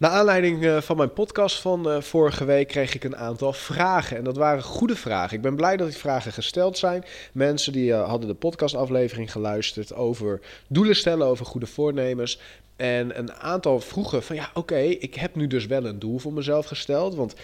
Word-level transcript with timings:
Naar 0.00 0.10
aanleiding 0.10 0.64
eh, 0.64 0.80
van 0.80 0.96
mijn 0.96 1.12
podcast 1.12 1.60
van 1.60 1.88
uh, 1.88 2.00
vorige 2.00 2.44
week 2.44 2.68
kreeg 2.68 2.94
ik 2.94 3.04
een 3.04 3.16
aantal 3.16 3.52
vragen. 3.52 4.16
En 4.16 4.24
dat 4.24 4.36
waren 4.36 4.62
goede 4.62 4.96
vragen. 4.96 5.36
Ik 5.36 5.42
ben 5.42 5.56
blij 5.56 5.76
dat 5.76 5.88
die 5.88 5.96
vragen 5.96 6.32
gesteld 6.32 6.78
zijn. 6.78 7.04
Mensen 7.32 7.72
die 7.72 7.90
uh, 7.90 8.08
hadden 8.08 8.28
de 8.28 8.34
podcastaflevering 8.34 9.32
geluisterd 9.32 9.94
over 9.94 10.40
doelen 10.68 10.96
stellen, 10.96 11.26
over 11.26 11.46
goede 11.46 11.66
voornemens. 11.66 12.40
En 12.76 13.18
een 13.18 13.32
aantal 13.32 13.80
vroegen 13.80 14.22
van 14.22 14.36
ja, 14.36 14.50
oké, 14.54 14.78
ik 14.78 15.14
heb 15.14 15.34
nu 15.34 15.46
dus 15.46 15.66
wel 15.66 15.84
een 15.84 15.98
doel 15.98 16.18
voor 16.18 16.32
mezelf 16.32 16.66
gesteld. 16.66 17.14
Want 17.14 17.34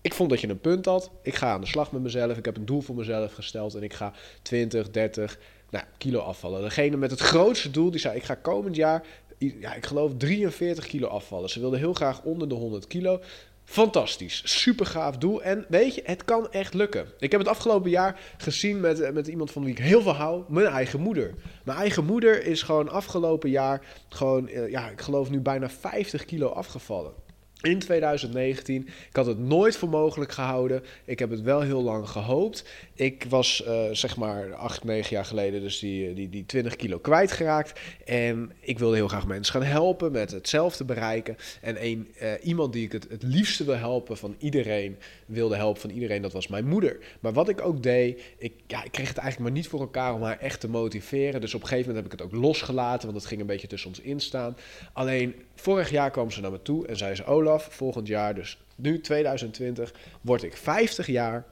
ik 0.00 0.14
vond 0.14 0.30
dat 0.30 0.40
je 0.40 0.48
een 0.48 0.60
punt 0.60 0.84
had. 0.84 1.10
Ik 1.22 1.34
ga 1.34 1.52
aan 1.52 1.60
de 1.60 1.66
slag 1.66 1.92
met 1.92 2.02
mezelf. 2.02 2.36
Ik 2.36 2.44
heb 2.44 2.56
een 2.56 2.66
doel 2.66 2.80
voor 2.80 2.94
mezelf 2.94 3.32
gesteld. 3.32 3.74
En 3.74 3.82
ik 3.82 3.94
ga 3.94 4.12
20, 4.42 4.90
30 4.90 5.38
nou, 5.70 5.84
kilo 5.98 6.20
afvallen. 6.20 6.62
Degene 6.62 6.96
met 6.96 7.10
het 7.10 7.20
grootste 7.20 7.70
doel, 7.70 7.90
die 7.90 8.00
zei: 8.00 8.16
Ik 8.16 8.24
ga 8.24 8.34
komend 8.34 8.76
jaar 8.76 9.04
ja, 9.38 9.74
ik 9.74 9.86
geloof 9.86 10.12
43 10.16 10.86
kilo 10.86 11.06
afvallen. 11.06 11.50
Ze 11.50 11.60
wilde 11.60 11.78
heel 11.78 11.92
graag 11.92 12.22
onder 12.22 12.48
de 12.48 12.54
100 12.54 12.86
kilo. 12.86 13.20
Fantastisch, 13.64 14.42
super 14.44 14.86
gaaf 14.86 15.16
doel. 15.16 15.42
En 15.42 15.64
weet 15.68 15.94
je, 15.94 16.02
het 16.04 16.24
kan 16.24 16.52
echt 16.52 16.74
lukken. 16.74 17.06
Ik 17.18 17.30
heb 17.30 17.40
het 17.40 17.48
afgelopen 17.48 17.90
jaar 17.90 18.20
gezien 18.36 18.80
met, 18.80 19.12
met 19.12 19.26
iemand 19.26 19.50
van 19.50 19.62
wie 19.62 19.72
ik 19.72 19.78
heel 19.78 20.02
veel 20.02 20.14
hou, 20.14 20.44
mijn 20.48 20.66
eigen 20.66 21.00
moeder. 21.00 21.34
Mijn 21.64 21.78
eigen 21.78 22.04
moeder 22.04 22.46
is 22.46 22.62
gewoon 22.62 22.88
afgelopen 22.88 23.50
jaar, 23.50 23.86
gewoon, 24.08 24.48
eh, 24.48 24.70
ja, 24.70 24.88
ik 24.88 25.00
geloof 25.00 25.30
nu 25.30 25.40
bijna 25.40 25.70
50 25.70 26.24
kilo 26.24 26.48
afgevallen 26.48 27.12
in 27.62 27.78
2019. 27.78 28.88
Ik 29.08 29.16
had 29.16 29.26
het 29.26 29.38
nooit 29.38 29.76
voor 29.76 29.88
mogelijk 29.88 30.32
gehouden. 30.32 30.82
Ik 31.04 31.18
heb 31.18 31.30
het 31.30 31.40
wel 31.40 31.60
heel 31.60 31.82
lang 31.82 32.08
gehoopt. 32.08 32.64
Ik 32.94 33.26
was 33.28 33.64
uh, 33.66 33.82
zeg 33.92 34.16
maar 34.16 34.54
8, 34.54 34.84
9 34.84 35.10
jaar 35.10 35.24
geleden 35.24 35.60
dus 35.60 35.78
die, 35.78 36.14
die, 36.14 36.28
die 36.28 36.46
20 36.46 36.76
kilo 36.76 36.98
kwijtgeraakt. 36.98 37.80
En 38.04 38.52
ik 38.60 38.78
wilde 38.78 38.96
heel 38.96 39.08
graag 39.08 39.26
mensen 39.26 39.52
gaan 39.52 39.62
helpen 39.62 40.12
met 40.12 40.30
hetzelfde 40.30 40.84
bereiken. 40.84 41.36
En 41.60 41.84
een, 41.84 42.08
uh, 42.22 42.32
iemand 42.42 42.72
die 42.72 42.84
ik 42.84 42.92
het, 42.92 43.06
het 43.10 43.22
liefste 43.22 43.64
wil 43.64 43.76
helpen 43.76 44.16
van 44.16 44.34
iedereen, 44.38 44.96
wilde 45.26 45.56
helpen 45.56 45.80
van 45.80 45.90
iedereen, 45.90 46.22
dat 46.22 46.32
was 46.32 46.48
mijn 46.48 46.68
moeder. 46.68 46.98
Maar 47.20 47.32
wat 47.32 47.48
ik 47.48 47.60
ook 47.60 47.82
deed, 47.82 48.22
ik, 48.38 48.52
ik 48.66 48.90
kreeg 48.90 49.08
het 49.08 49.18
eigenlijk 49.18 49.38
maar 49.38 49.60
niet 49.60 49.68
voor 49.68 49.80
elkaar 49.80 50.14
om 50.14 50.22
haar 50.22 50.38
echt 50.38 50.60
te 50.60 50.68
motiveren. 50.68 51.40
Dus 51.40 51.54
op 51.54 51.62
een 51.62 51.68
gegeven 51.68 51.88
moment 51.88 52.04
heb 52.04 52.14
ik 52.14 52.24
het 52.24 52.34
ook 52.34 52.42
losgelaten, 52.42 53.06
want 53.06 53.18
het 53.18 53.26
ging 53.26 53.40
een 53.40 53.46
beetje 53.46 53.66
tussen 53.66 53.88
ons 53.88 54.00
instaan. 54.00 54.56
Alleen 54.92 55.34
vorig 55.60 55.90
jaar 55.90 56.10
kwam 56.10 56.30
ze 56.30 56.40
naar 56.40 56.50
me 56.50 56.62
toe 56.62 56.86
en 56.86 56.96
zei 56.96 57.14
ze: 57.14 57.24
Olaf, 57.24 57.68
volgend 57.70 58.06
jaar, 58.06 58.34
dus 58.34 58.58
nu 58.74 59.00
2020, 59.00 59.94
word 60.20 60.42
ik 60.42 60.56
50 60.56 61.06
jaar. 61.06 61.44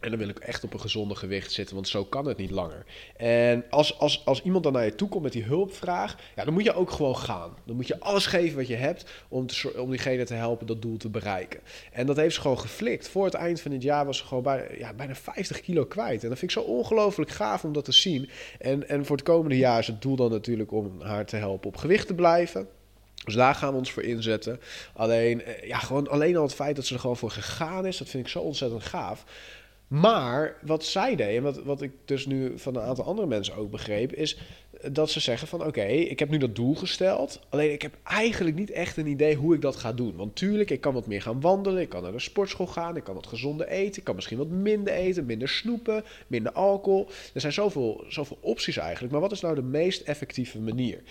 En 0.00 0.10
dan 0.10 0.18
wil 0.18 0.28
ik 0.28 0.38
echt 0.38 0.64
op 0.64 0.72
een 0.72 0.80
gezonde 0.80 1.14
gewicht 1.14 1.52
zitten, 1.52 1.74
want 1.74 1.88
zo 1.88 2.04
kan 2.04 2.26
het 2.26 2.36
niet 2.36 2.50
langer. 2.50 2.84
En 3.16 3.64
als, 3.70 3.98
als, 3.98 4.24
als 4.24 4.42
iemand 4.42 4.64
dan 4.64 4.72
naar 4.72 4.84
je 4.84 4.94
toe 4.94 5.08
komt 5.08 5.22
met 5.22 5.32
die 5.32 5.42
hulpvraag, 5.44 6.16
ja, 6.36 6.44
dan 6.44 6.54
moet 6.54 6.64
je 6.64 6.72
ook 6.72 6.90
gewoon 6.90 7.16
gaan. 7.16 7.56
Dan 7.64 7.76
moet 7.76 7.86
je 7.86 8.00
alles 8.00 8.26
geven 8.26 8.56
wat 8.56 8.66
je 8.66 8.74
hebt 8.74 9.10
om, 9.28 9.46
om 9.76 9.90
diegene 9.90 10.24
te 10.24 10.34
helpen 10.34 10.66
dat 10.66 10.82
doel 10.82 10.96
te 10.96 11.08
bereiken. 11.08 11.60
En 11.92 12.06
dat 12.06 12.16
heeft 12.16 12.34
ze 12.34 12.40
gewoon 12.40 12.60
geflikt. 12.60 13.08
Voor 13.08 13.24
het 13.24 13.34
eind 13.34 13.60
van 13.60 13.72
het 13.72 13.82
jaar 13.82 14.06
was 14.06 14.18
ze 14.18 14.24
gewoon 14.24 14.42
bij, 14.42 14.76
ja, 14.78 14.92
bijna 14.92 15.14
50 15.14 15.60
kilo 15.60 15.84
kwijt. 15.84 16.22
En 16.22 16.28
dat 16.28 16.38
vind 16.38 16.50
ik 16.50 16.58
zo 16.58 16.64
ongelooflijk 16.64 17.30
gaaf 17.30 17.64
om 17.64 17.72
dat 17.72 17.84
te 17.84 17.92
zien. 17.92 18.28
En, 18.58 18.88
en 18.88 19.06
voor 19.06 19.16
het 19.16 19.24
komende 19.24 19.56
jaar 19.56 19.78
is 19.78 19.86
het 19.86 20.02
doel 20.02 20.16
dan 20.16 20.30
natuurlijk 20.30 20.72
om 20.72 21.00
haar 21.00 21.26
te 21.26 21.36
helpen 21.36 21.68
op 21.68 21.76
gewicht 21.76 22.06
te 22.06 22.14
blijven. 22.14 22.68
Dus 23.28 23.36
daar 23.36 23.54
gaan 23.54 23.72
we 23.72 23.78
ons 23.78 23.92
voor 23.92 24.02
inzetten. 24.02 24.60
Alleen, 24.94 25.42
eh, 25.42 25.68
ja, 25.68 25.78
gewoon 25.78 26.08
alleen 26.08 26.36
al 26.36 26.42
het 26.42 26.54
feit 26.54 26.76
dat 26.76 26.86
ze 26.86 26.94
er 26.94 27.00
gewoon 27.00 27.16
voor 27.16 27.30
gegaan 27.30 27.86
is, 27.86 27.98
dat 27.98 28.08
vind 28.08 28.24
ik 28.24 28.30
zo 28.30 28.40
ontzettend 28.40 28.82
gaaf. 28.82 29.24
Maar 29.88 30.56
wat 30.62 30.84
zij 30.84 31.16
deed, 31.16 31.36
en 31.36 31.42
wat, 31.42 31.62
wat 31.62 31.82
ik 31.82 31.92
dus 32.04 32.26
nu 32.26 32.58
van 32.58 32.76
een 32.76 32.82
aantal 32.82 33.04
andere 33.04 33.26
mensen 33.26 33.54
ook 33.54 33.70
begreep, 33.70 34.12
is 34.12 34.38
dat 34.92 35.10
ze 35.10 35.20
zeggen 35.20 35.48
van 35.48 35.64
oké, 35.64 35.84
ik 35.84 36.18
heb 36.18 36.28
nu 36.28 36.38
dat 36.38 36.54
doel 36.54 36.74
gesteld. 36.74 37.40
Alleen 37.48 37.72
ik 37.72 37.82
heb 37.82 37.94
eigenlijk 38.04 38.56
niet 38.56 38.70
echt 38.70 38.96
een 38.96 39.06
idee 39.06 39.34
hoe 39.34 39.54
ik 39.54 39.60
dat 39.60 39.76
ga 39.76 39.92
doen. 39.92 40.16
Want 40.16 40.36
tuurlijk, 40.36 40.70
ik 40.70 40.80
kan 40.80 40.94
wat 40.94 41.06
meer 41.06 41.22
gaan 41.22 41.40
wandelen, 41.40 41.82
ik 41.82 41.88
kan 41.88 42.02
naar 42.02 42.12
de 42.12 42.18
sportschool 42.18 42.66
gaan, 42.66 42.96
ik 42.96 43.04
kan 43.04 43.14
wat 43.14 43.26
gezonder 43.26 43.68
eten, 43.68 43.98
ik 43.98 44.04
kan 44.04 44.14
misschien 44.14 44.38
wat 44.38 44.48
minder 44.48 44.92
eten, 44.92 45.26
minder 45.26 45.48
snoepen, 45.48 46.04
minder 46.26 46.52
alcohol. 46.52 47.06
Er 47.34 47.40
zijn 47.40 47.52
zoveel, 47.52 48.04
zoveel 48.08 48.38
opties 48.40 48.76
eigenlijk. 48.76 49.12
Maar 49.12 49.22
wat 49.22 49.32
is 49.32 49.40
nou 49.40 49.54
de 49.54 49.62
meest 49.62 50.02
effectieve 50.02 50.58
manier? 50.60 51.02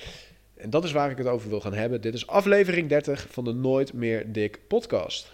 En 0.57 0.69
dat 0.69 0.83
is 0.83 0.91
waar 0.91 1.11
ik 1.11 1.17
het 1.17 1.27
over 1.27 1.49
wil 1.49 1.61
gaan 1.61 1.73
hebben. 1.73 2.01
Dit 2.01 2.13
is 2.13 2.27
aflevering 2.27 2.89
30 2.89 3.27
van 3.29 3.43
de 3.43 3.53
Nooit 3.53 3.93
meer 3.93 4.31
dik 4.31 4.59
podcast. 4.67 5.31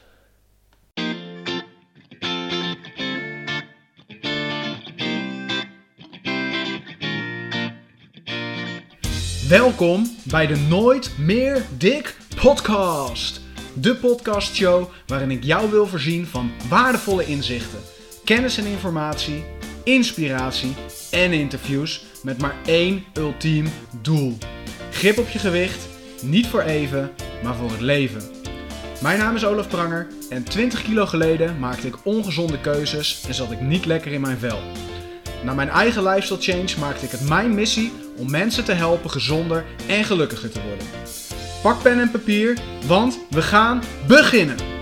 Welkom 9.50 10.03
bij 10.29 10.47
de 10.47 10.66
Nooit 10.69 11.17
meer 11.17 11.66
dik 11.78 12.17
podcast. 12.41 13.41
De 13.75 13.95
podcastshow 13.95 14.90
waarin 15.07 15.31
ik 15.31 15.44
jou 15.44 15.69
wil 15.72 15.85
voorzien 15.88 16.25
van 16.25 16.51
waardevolle 16.69 17.25
inzichten, 17.25 17.79
kennis 18.23 18.57
en 18.57 18.66
informatie, 18.66 19.44
inspiratie 19.84 20.73
en 21.11 21.31
interviews 21.31 22.05
met 22.23 22.41
maar 22.41 22.55
één 22.66 23.03
ultiem 23.13 23.66
doel 24.01 24.38
Grip 25.03 25.18
op 25.18 25.30
je 25.30 25.40
gewicht, 25.40 25.88
niet 26.22 26.47
voor 26.47 26.62
even, 26.62 27.12
maar 27.44 27.56
voor 27.56 27.72
het 27.72 27.81
leven. 27.81 28.22
Mijn 29.02 29.19
naam 29.19 29.36
is 29.36 29.46
Olaf 29.46 29.68
Pranger 29.68 30.08
en 30.30 30.44
20 30.44 30.81
kilo 30.81 31.06
geleden 31.06 31.59
maakte 31.59 31.88
ik 31.88 32.06
ongezonde 32.06 32.59
keuzes 32.59 33.24
en 33.28 33.34
zat 33.34 33.52
ik 33.52 33.62
niet 33.62 33.86
lekker 33.86 34.12
in 34.12 34.22
mijn 34.22 34.38
vel. 34.38 34.59
Na 35.44 35.53
mijn 35.53 35.69
eigen 35.69 36.03
lifestyle 36.03 36.41
change 36.41 36.80
maakte 36.80 37.06
ik 37.06 37.12
het 37.12 37.30
mijn 37.30 37.56
missie 37.56 37.91
om 38.18 38.31
mensen 38.31 38.64
te 38.64 38.72
helpen 38.72 39.09
gezonder 39.09 39.66
en 39.88 40.03
gelukkiger 40.03 40.52
te 40.52 40.62
worden. 40.62 40.88
Pak 41.62 41.81
pen 41.81 42.00
en 42.00 42.12
papier, 42.12 42.58
want 42.88 43.20
we 43.30 43.41
gaan 43.41 43.81
beginnen! 44.08 44.72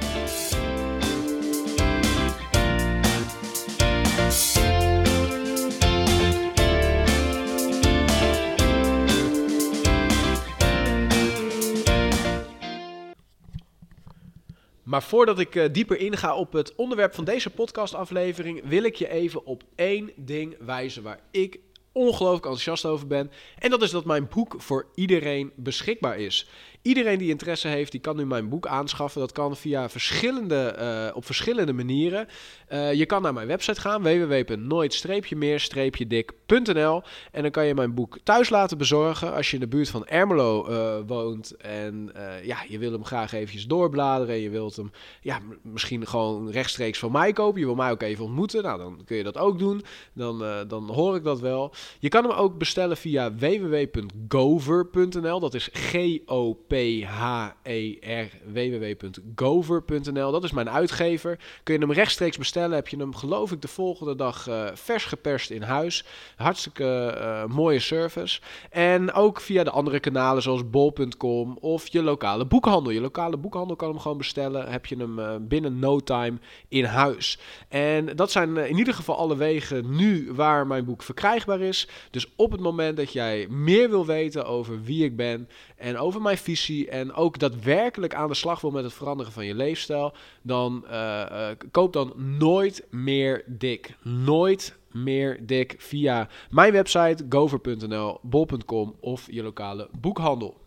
Maar 14.92 15.04
voordat 15.04 15.40
ik 15.40 15.56
uh, 15.56 15.66
dieper 15.72 16.00
inga 16.00 16.36
op 16.36 16.54
het 16.54 16.76
onderwerp 16.76 17.14
van 17.14 17.24
deze 17.24 17.50
podcastaflevering, 17.50 18.62
wil 18.64 18.84
ik 18.84 18.96
je 18.96 19.10
even 19.10 19.46
op 19.46 19.64
één 19.76 20.12
ding 20.16 20.56
wijzen 20.60 21.04
waar 21.04 21.20
ik 21.32 21.60
ongelooflijk 21.92 22.46
enthousiast 22.46 22.86
over 22.86 23.08
ben. 23.08 23.32
En 23.60 23.70
dat 23.70 23.82
is 23.82 23.92
dat 23.92 24.06
mijn 24.06 24.28
boek 24.34 24.56
voor 24.58 24.88
iedereen 24.96 25.52
beschikbaar 25.56 26.20
is. 26.20 26.50
Iedereen 26.82 27.18
die 27.18 27.30
interesse 27.30 27.68
heeft, 27.68 27.92
die 27.92 28.02
kan 28.02 28.16
nu 28.16 28.26
mijn 28.26 28.50
boek 28.50 28.68
aanschaffen. 28.68 29.22
Dat 29.22 29.32
kan 29.32 29.58
via 29.58 29.90
verschillende, 29.90 30.76
uh, 30.80 31.10
op 31.16 31.26
verschillende 31.26 31.74
manieren. 31.74 32.28
Uh, 32.70 32.94
je 32.94 33.06
kan 33.06 33.22
naar 33.22 33.34
mijn 33.34 33.48
website 33.48 33.82
gaan, 33.82 34.04
www.nooit-meer-dik.nl 34.04 37.02
En 37.32 37.42
dan 37.42 37.52
kan 37.52 37.66
je 37.66 37.74
mijn 37.74 37.94
boek 37.94 38.18
thuis 38.24 38.50
laten 38.50 38.78
bezorgen. 38.78 39.34
Als 39.34 39.50
je 39.50 39.54
in 39.54 39.60
de 39.62 39.68
buurt 39.68 39.90
van 39.90 40.08
Ermelo 40.08 40.70
uh, 40.70 40.98
woont 41.08 41.56
en 41.56 42.12
ja, 42.44 42.58
je 42.68 42.78
wil 42.78 42.92
hem 42.92 43.06
graag 43.06 43.34
eventjes 43.34 43.68
doorbladeren. 43.68 44.36
Je 44.36 44.50
wilt 44.50 44.76
hem 44.76 44.92
ja, 45.22 45.40
misschien 45.62 46.08
gewoon 46.08 46.52
rechtstreeks 46.52 47.00
van 47.00 47.12
mij 47.12 47.34
kopen. 47.34 47.60
Je 47.60 47.66
wil 47.66 47.76
mij 47.76 47.92
ook 47.92 48.02
even 48.02 48.26
ontmoeten. 48.26 48.64
Nou, 48.64 48.78
dan 48.78 49.02
kun 49.06 49.18
je 49.18 49.24
dat 49.24 49.38
ook 49.38 49.60
doen. 49.60 49.84
Dan, 50.14 50.44
dan 50.68 50.90
hoor 50.90 51.16
ik 51.16 51.24
dat 51.24 51.40
wel. 51.40 51.74
Je 52.00 52.10
kan 52.10 52.24
hem 52.24 52.34
ook 52.34 52.58
bestellen 52.58 52.98
via 52.98 53.36
www.gover.nl. 53.36 55.40
Dat 55.40 55.54
is 55.54 55.70
G-O 55.74 56.54
P-H-E-R 56.72 58.30
www.gover.nl. 58.54 60.32
Dat 60.32 60.44
is 60.44 60.52
mijn 60.52 60.70
uitgever. 60.70 61.40
Kun 61.64 61.74
je 61.74 61.80
hem 61.80 61.92
rechtstreeks 61.92 62.38
bestellen. 62.38 62.76
Heb 62.76 62.88
je 62.88 62.98
hem 62.98 63.16
geloof 63.16 63.52
ik 63.52 63.62
de 63.62 63.68
volgende 63.68 64.16
dag 64.16 64.48
uh, 64.48 64.68
vers 64.74 65.06
geperst 65.06 65.50
in 65.50 65.62
huis. 65.62 66.06
Hartstikke 66.36 67.18
uh, 67.18 67.46
mooie 67.46 67.80
service. 67.80 68.42
En 68.70 69.14
ook 69.14 69.42
via 69.42 69.64
de 69.64 69.70
andere 69.70 70.00
kanalen 70.00 70.42
zoals 70.42 70.70
bol.com 70.70 71.58
of 71.60 71.88
je 71.88 72.04
lokale 72.04 72.46
boekhandel. 72.46 72.92
Je 72.92 73.02
lokale 73.02 73.38
boekhandel 73.38 73.76
kan 73.76 73.90
hem 73.90 74.00
gewoon 74.00 74.18
bestellen. 74.18 74.72
Heb 74.72 74.86
je 74.86 74.98
hem 74.98 75.20
uh, 75.20 75.36
binnen 75.42 75.80
no 75.80 76.00
time 76.00 76.38
in 76.68 76.84
huis. 76.84 77.40
En 77.70 78.16
dat 78.16 78.32
zijn 78.32 78.58
in 78.58 78.78
ieder 78.78 78.94
geval 78.94 79.18
alle 79.18 79.36
wegen 79.36 79.96
nu 79.96 80.32
waar 80.34 80.68
mijn 80.68 80.86
boek 80.86 81.04
verkrijgbaar 81.04 81.62
is. 81.62 81.88
Dus 82.12 82.28
op 82.36 82.52
het 82.52 82.62
moment 82.62 82.98
dat 82.98 83.14
jij 83.14 83.48
meer 83.50 83.90
wil 83.90 84.06
weten 84.06 84.46
over 84.46 84.82
wie 84.84 85.04
ik 85.04 85.16
ben 85.16 85.50
en 85.76 85.98
over 85.98 86.22
mijn 86.22 86.38
visie 86.38 86.60
en 86.70 87.14
ook 87.14 87.40
daadwerkelijk 87.40 88.16
aan 88.16 88.28
de 88.28 88.34
slag 88.34 88.62
wil 88.62 88.72
met 88.72 88.84
het 88.84 88.94
veranderen 88.94 89.32
van 89.32 89.46
je 89.46 89.56
leefstijl, 89.56 90.14
dan 90.42 90.86
uh, 90.86 90.92
uh, 91.32 91.48
koop 91.72 91.94
dan 91.94 92.14
nooit 92.38 92.88
meer 92.90 93.44
dik. 93.48 93.96
Nooit 94.02 94.78
meer 94.92 95.46
dik 95.46 95.76
via 95.78 96.30
mijn 96.50 96.74
website 96.74 97.26
gover.nl, 97.30 98.20
bol.com 98.22 98.96
of 99.00 99.28
je 99.32 99.44
lokale 99.44 99.90
boekhandel. 100.00 100.60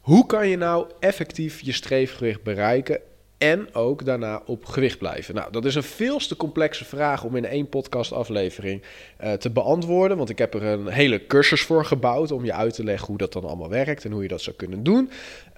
Hoe 0.00 0.26
kan 0.26 0.48
je 0.48 0.56
nou 0.56 0.90
effectief 1.00 1.60
je 1.60 1.72
streefgewicht 1.72 2.42
bereiken 2.42 3.00
en 3.42 3.74
ook 3.74 4.04
daarna 4.04 4.42
op 4.46 4.64
gewicht 4.64 4.98
blijven? 4.98 5.34
Nou, 5.34 5.52
dat 5.52 5.64
is 5.64 5.74
een 5.74 5.82
veel 5.82 6.18
te 6.18 6.36
complexe 6.36 6.84
vraag 6.84 7.24
om 7.24 7.36
in 7.36 7.44
één 7.44 7.68
podcastaflevering 7.68 8.82
uh, 9.22 9.32
te 9.32 9.50
beantwoorden. 9.50 10.16
Want 10.16 10.28
ik 10.28 10.38
heb 10.38 10.54
er 10.54 10.62
een 10.62 10.88
hele 10.88 11.26
cursus 11.26 11.62
voor 11.62 11.84
gebouwd 11.84 12.30
om 12.30 12.44
je 12.44 12.52
uit 12.52 12.74
te 12.74 12.84
leggen 12.84 13.06
hoe 13.06 13.18
dat 13.18 13.32
dan 13.32 13.44
allemaal 13.44 13.68
werkt 13.68 14.04
en 14.04 14.12
hoe 14.12 14.22
je 14.22 14.28
dat 14.28 14.40
zou 14.40 14.56
kunnen 14.56 14.82
doen. 14.82 15.10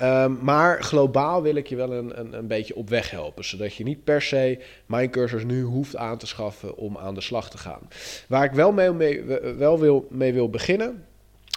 Um, 0.02 0.38
maar 0.42 0.82
globaal 0.82 1.42
wil 1.42 1.54
ik 1.54 1.66
je 1.66 1.76
wel 1.76 1.92
een, 1.92 2.20
een, 2.20 2.32
een, 2.32 2.46
beetje 2.46 2.76
op 2.76 2.88
weg 2.88 3.10
helpen. 3.10 3.44
Zodat 3.44 3.74
je 3.74 3.84
niet 3.84 4.04
per 4.04 4.22
se 4.22 4.58
mijn 4.86 5.10
cursus 5.10 5.44
nu 5.44 5.62
hoeft 5.62 5.96
aan 5.96 6.18
te 6.18 6.26
schaffen 6.26 6.76
om 6.76 6.98
aan 6.98 7.14
de 7.14 7.20
slag 7.20 7.50
te 7.50 7.58
gaan. 7.58 7.88
Waar 8.28 8.44
ik 8.44 8.52
wel 8.52 8.72
mee, 8.72 8.90
mee 8.90 9.22
wel 9.56 9.78
wil, 9.78 10.06
mee 10.10 10.32
wil 10.32 10.50
beginnen 10.50 11.04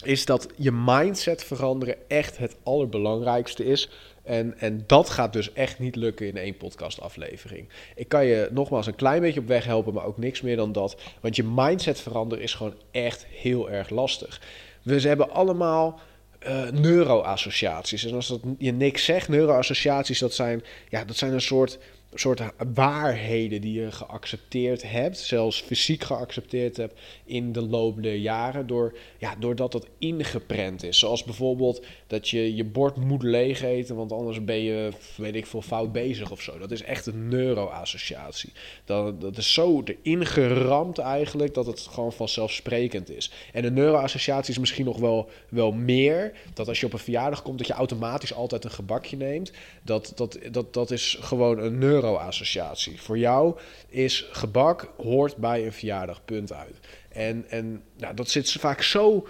is 0.04 0.26
dat 0.26 0.48
je 0.56 0.72
mindset 0.72 1.44
veranderen 1.44 1.96
echt 2.08 2.38
het 2.38 2.56
allerbelangrijkste 2.64 3.66
is. 3.66 3.90
En, 4.28 4.60
en 4.60 4.84
dat 4.88 5.10
gaat 5.10 5.34
dus 5.34 5.54
echt 5.54 5.80
niet 5.80 5.96
lukken 5.96 6.28
in 6.28 6.38
één 6.38 6.58
podcastaflevering. 6.58 7.70
Ik 7.96 8.08
kan 8.08 8.26
je 8.26 8.50
nogmaals 8.52 8.88
een 8.88 8.96
klein 8.96 9.22
beetje 9.22 9.40
op 9.40 9.48
weg 9.48 9.66
helpen, 9.66 9.94
maar 9.94 10.06
ook 10.06 10.18
niks 10.18 10.42
meer 10.42 10.56
dan 10.56 10.72
dat. 10.72 10.98
Want 11.22 11.36
je 11.36 11.44
mindset 11.44 12.00
veranderen 12.00 12.44
is 12.44 12.54
gewoon 12.54 12.76
echt 12.92 13.26
heel 13.26 13.70
erg 13.70 13.90
lastig. 13.90 14.42
We 14.84 15.00
hebben 15.00 15.32
allemaal 15.32 16.00
uh, 16.48 16.70
neuroassociaties. 16.70 18.06
En 18.06 18.14
als 18.14 18.28
dat 18.28 18.40
je 18.58 18.72
niks 18.72 19.04
zegt, 19.04 19.30
neuroassociaties, 19.30 20.20
dat 20.20 20.34
zijn, 20.34 20.64
ja, 20.90 21.04
dat 21.06 21.16
zijn 21.16 21.34
een 21.34 21.42
soort 21.42 21.80
soort 22.20 22.42
waarheden 22.74 23.62
die 23.62 23.82
je 23.82 23.92
geaccepteerd 23.92 24.92
hebt, 24.92 25.18
zelfs 25.18 25.62
fysiek 25.62 26.04
geaccepteerd 26.04 26.78
hebt 26.78 27.00
in 27.26 27.52
de 27.52 27.62
loop 27.62 28.04
der 28.04 28.16
jaren, 28.16 28.68
door, 28.68 28.98
ja, 29.18 29.36
doordat 29.40 29.72
dat 29.72 29.88
ingeprent 29.98 30.84
is. 30.84 31.00
Zoals 31.00 31.24
bijvoorbeeld 31.24 31.86
dat 32.08 32.30
je 32.30 32.56
je 32.56 32.64
bord 32.64 32.96
moet 32.96 33.24
leeg 33.24 33.62
eten, 33.62 33.96
want 33.96 34.12
anders 34.12 34.44
ben 34.44 34.60
je, 34.62 34.90
weet 35.16 35.36
ik 35.36 35.46
veel, 35.46 35.62
fout 35.62 35.92
bezig 35.92 36.32
of 36.32 36.42
zo. 36.42 36.58
Dat 36.58 36.72
is 36.72 36.84
echt 36.84 37.06
een 37.06 37.28
neuroassociatie. 37.28 38.52
Dat, 38.86 39.22
dat 39.22 39.38
is 39.38 39.54
zo 39.54 39.84
erin 39.84 40.26
geramd 40.26 40.98
eigenlijk 40.98 41.54
dat 41.54 41.66
het 41.66 41.80
gewoon 41.80 42.14
vanzelfsprekend 42.14 43.10
is. 43.10 43.32
En 43.54 43.66
een 43.66 43.74
neuroassociatie 43.74 44.54
is 44.54 44.60
misschien 44.60 44.86
nog 44.86 44.98
wel, 44.98 45.30
wel 45.50 45.72
meer, 45.72 46.34
dat 46.54 46.68
als 46.68 46.80
je 46.80 46.86
op 46.86 46.94
een 46.94 47.00
verjaardag 47.00 47.42
komt, 47.42 47.58
dat 47.58 47.68
je 47.68 47.74
automatisch 47.74 48.34
altijd 48.34 48.64
een 48.64 48.72
gebakje 48.72 49.18
neemt. 49.18 49.52
Dat, 49.84 50.12
dat, 50.16 50.40
dat, 50.52 50.74
dat 50.74 50.92
is 50.92 51.18
gewoon 51.22 51.60
een 51.60 51.78
neuro 51.78 52.07
associatie 52.16 53.02
Voor 53.02 53.18
jou 53.18 53.58
is 53.90 54.28
gebak 54.32 54.94
hoort 54.98 55.36
bij 55.36 55.66
een 55.66 55.74
verjaardag, 55.74 56.26
punt 56.26 56.54
uit. 56.54 56.80
En, 57.10 57.46
en 57.50 57.84
nou, 57.98 58.14
dat 58.14 58.30
zit 58.30 58.52
vaak 58.52 58.82
zo, 58.82 59.28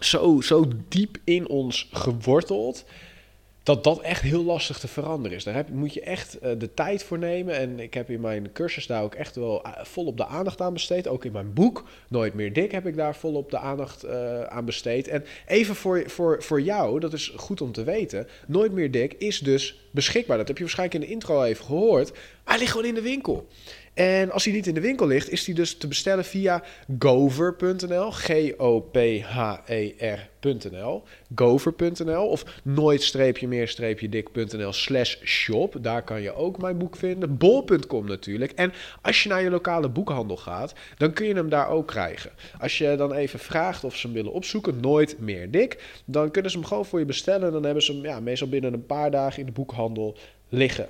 zo, 0.00 0.40
zo 0.40 0.64
diep 0.88 1.18
in 1.24 1.48
ons 1.48 1.88
geworteld 1.92 2.84
dat 3.74 3.84
dat 3.84 4.00
echt 4.00 4.22
heel 4.22 4.44
lastig 4.44 4.78
te 4.78 4.88
veranderen 4.88 5.36
is. 5.36 5.44
Daar 5.44 5.54
heb, 5.54 5.68
moet 5.68 5.94
je 5.94 6.00
echt 6.00 6.38
uh, 6.42 6.50
de 6.58 6.74
tijd 6.74 7.04
voor 7.04 7.18
nemen. 7.18 7.54
En 7.54 7.80
ik 7.80 7.94
heb 7.94 8.10
in 8.10 8.20
mijn 8.20 8.52
cursus 8.52 8.86
daar 8.86 9.02
ook 9.02 9.14
echt 9.14 9.36
wel 9.36 9.66
uh, 9.66 9.72
volop 9.82 10.16
de 10.16 10.26
aandacht 10.26 10.60
aan 10.60 10.72
besteed. 10.72 11.08
Ook 11.08 11.24
in 11.24 11.32
mijn 11.32 11.52
boek, 11.52 11.84
Nooit 12.08 12.34
meer 12.34 12.52
dik, 12.52 12.72
heb 12.72 12.86
ik 12.86 12.96
daar 12.96 13.16
volop 13.16 13.50
de 13.50 13.58
aandacht 13.58 14.04
uh, 14.04 14.42
aan 14.42 14.64
besteed. 14.64 15.08
En 15.08 15.24
even 15.46 15.74
voor, 15.74 16.02
voor, 16.06 16.42
voor 16.42 16.60
jou, 16.60 17.00
dat 17.00 17.12
is 17.12 17.32
goed 17.36 17.60
om 17.60 17.72
te 17.72 17.84
weten. 17.84 18.26
Nooit 18.46 18.72
meer 18.72 18.90
dik 18.90 19.14
is 19.18 19.38
dus 19.38 19.80
beschikbaar. 19.90 20.36
Dat 20.36 20.48
heb 20.48 20.56
je 20.56 20.62
waarschijnlijk 20.62 21.02
in 21.02 21.08
de 21.08 21.14
intro 21.14 21.42
even 21.42 21.64
gehoord. 21.64 22.12
hij 22.44 22.58
ligt 22.58 22.70
gewoon 22.70 22.86
in 22.86 22.94
de 22.94 23.02
winkel. 23.02 23.46
En 24.00 24.30
als 24.30 24.44
hij 24.44 24.54
niet 24.54 24.66
in 24.66 24.74
de 24.74 24.80
winkel 24.80 25.06
ligt, 25.06 25.30
is 25.30 25.46
hij 25.46 25.54
dus 25.54 25.76
te 25.76 25.88
bestellen 25.88 26.24
via 26.24 26.62
gover.nl, 26.98 28.10
G-O-P-H-E-R.nl, 28.10 31.02
gover.nl 31.34 32.28
of 32.28 32.44
nooit-meer-dik.nl 32.62 34.72
slash 34.72 35.16
shop. 35.24 35.76
Daar 35.80 36.02
kan 36.02 36.22
je 36.22 36.34
ook 36.34 36.58
mijn 36.58 36.78
boek 36.78 36.96
vinden. 36.96 37.36
Bol.com 37.36 38.06
natuurlijk. 38.06 38.52
En 38.52 38.72
als 39.02 39.22
je 39.22 39.28
naar 39.28 39.42
je 39.42 39.50
lokale 39.50 39.88
boekhandel 39.88 40.36
gaat, 40.36 40.74
dan 40.96 41.12
kun 41.12 41.26
je 41.26 41.34
hem 41.34 41.48
daar 41.48 41.68
ook 41.68 41.86
krijgen. 41.86 42.30
Als 42.58 42.78
je 42.78 42.94
dan 42.96 43.12
even 43.12 43.38
vraagt 43.38 43.84
of 43.84 43.96
ze 43.96 44.06
hem 44.06 44.16
willen 44.16 44.32
opzoeken, 44.32 44.80
Nooit 44.80 45.18
Meer 45.18 45.50
Dik, 45.50 46.00
dan 46.04 46.30
kunnen 46.30 46.50
ze 46.50 46.58
hem 46.58 46.66
gewoon 46.66 46.86
voor 46.86 46.98
je 46.98 47.04
bestellen. 47.04 47.52
Dan 47.52 47.64
hebben 47.64 47.82
ze 47.82 47.92
hem 47.92 48.02
ja, 48.02 48.20
meestal 48.20 48.48
binnen 48.48 48.72
een 48.72 48.86
paar 48.86 49.10
dagen 49.10 49.40
in 49.40 49.46
de 49.46 49.52
boekhandel 49.52 50.16
liggen. 50.48 50.88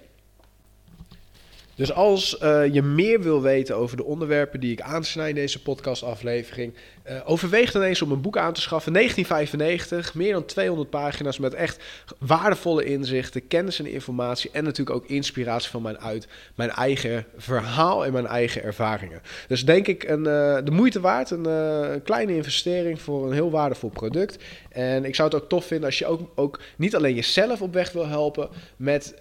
Dus 1.81 1.93
als 1.93 2.38
uh, 2.43 2.67
je 2.73 2.82
meer 2.82 3.21
wil 3.21 3.43
weten 3.43 3.77
over 3.77 3.97
de 3.97 4.05
onderwerpen 4.05 4.61
die 4.61 4.73
ik 4.73 4.81
aansnijd 4.81 5.29
in 5.29 5.35
deze 5.35 5.62
podcastaflevering, 5.62 6.75
uh, 7.09 7.21
overweeg 7.25 7.73
dan 7.73 7.82
eens 7.82 8.03
om 8.03 8.12
een 8.12 8.21
boek 8.21 8.37
aan 8.37 8.53
te 8.53 8.61
schaffen. 8.61 8.93
1995, 8.93 10.15
meer 10.15 10.32
dan 10.32 10.44
200 10.44 10.91
pagina's 10.91 11.38
met 11.38 11.55
echt 11.55 11.82
waardevolle 12.19 12.85
inzichten, 12.85 13.47
kennis 13.47 13.79
en 13.79 13.87
informatie 13.87 14.50
en 14.53 14.65
natuurlijk 14.65 14.97
ook 14.97 15.06
inspiratie 15.06 15.71
van 15.71 15.82
mijn 15.82 16.00
uit 16.00 16.29
mijn 16.55 16.71
eigen 16.71 17.27
verhaal 17.37 18.05
en 18.05 18.12
mijn 18.12 18.27
eigen 18.27 18.62
ervaringen. 18.62 19.23
Dus 19.49 19.65
denk 19.65 19.87
ik 19.87 20.03
een, 20.03 20.25
uh, 20.25 20.59
de 20.65 20.71
moeite 20.71 21.00
waard, 21.00 21.31
een, 21.31 21.44
een 21.44 22.03
kleine 22.03 22.37
investering 22.37 23.00
voor 23.00 23.27
een 23.27 23.32
heel 23.32 23.50
waardevol 23.50 23.91
product. 23.91 24.44
En 24.71 25.05
ik 25.05 25.15
zou 25.15 25.29
het 25.29 25.43
ook 25.43 25.49
tof 25.49 25.65
vinden 25.65 25.87
als 25.87 25.99
je 25.99 26.06
ook, 26.06 26.31
ook 26.35 26.61
niet 26.77 26.97
alleen 26.97 27.15
jezelf 27.15 27.62
op 27.62 27.73
weg 27.73 27.93
wil 27.93 28.06
helpen 28.06 28.49
met, 28.77 29.15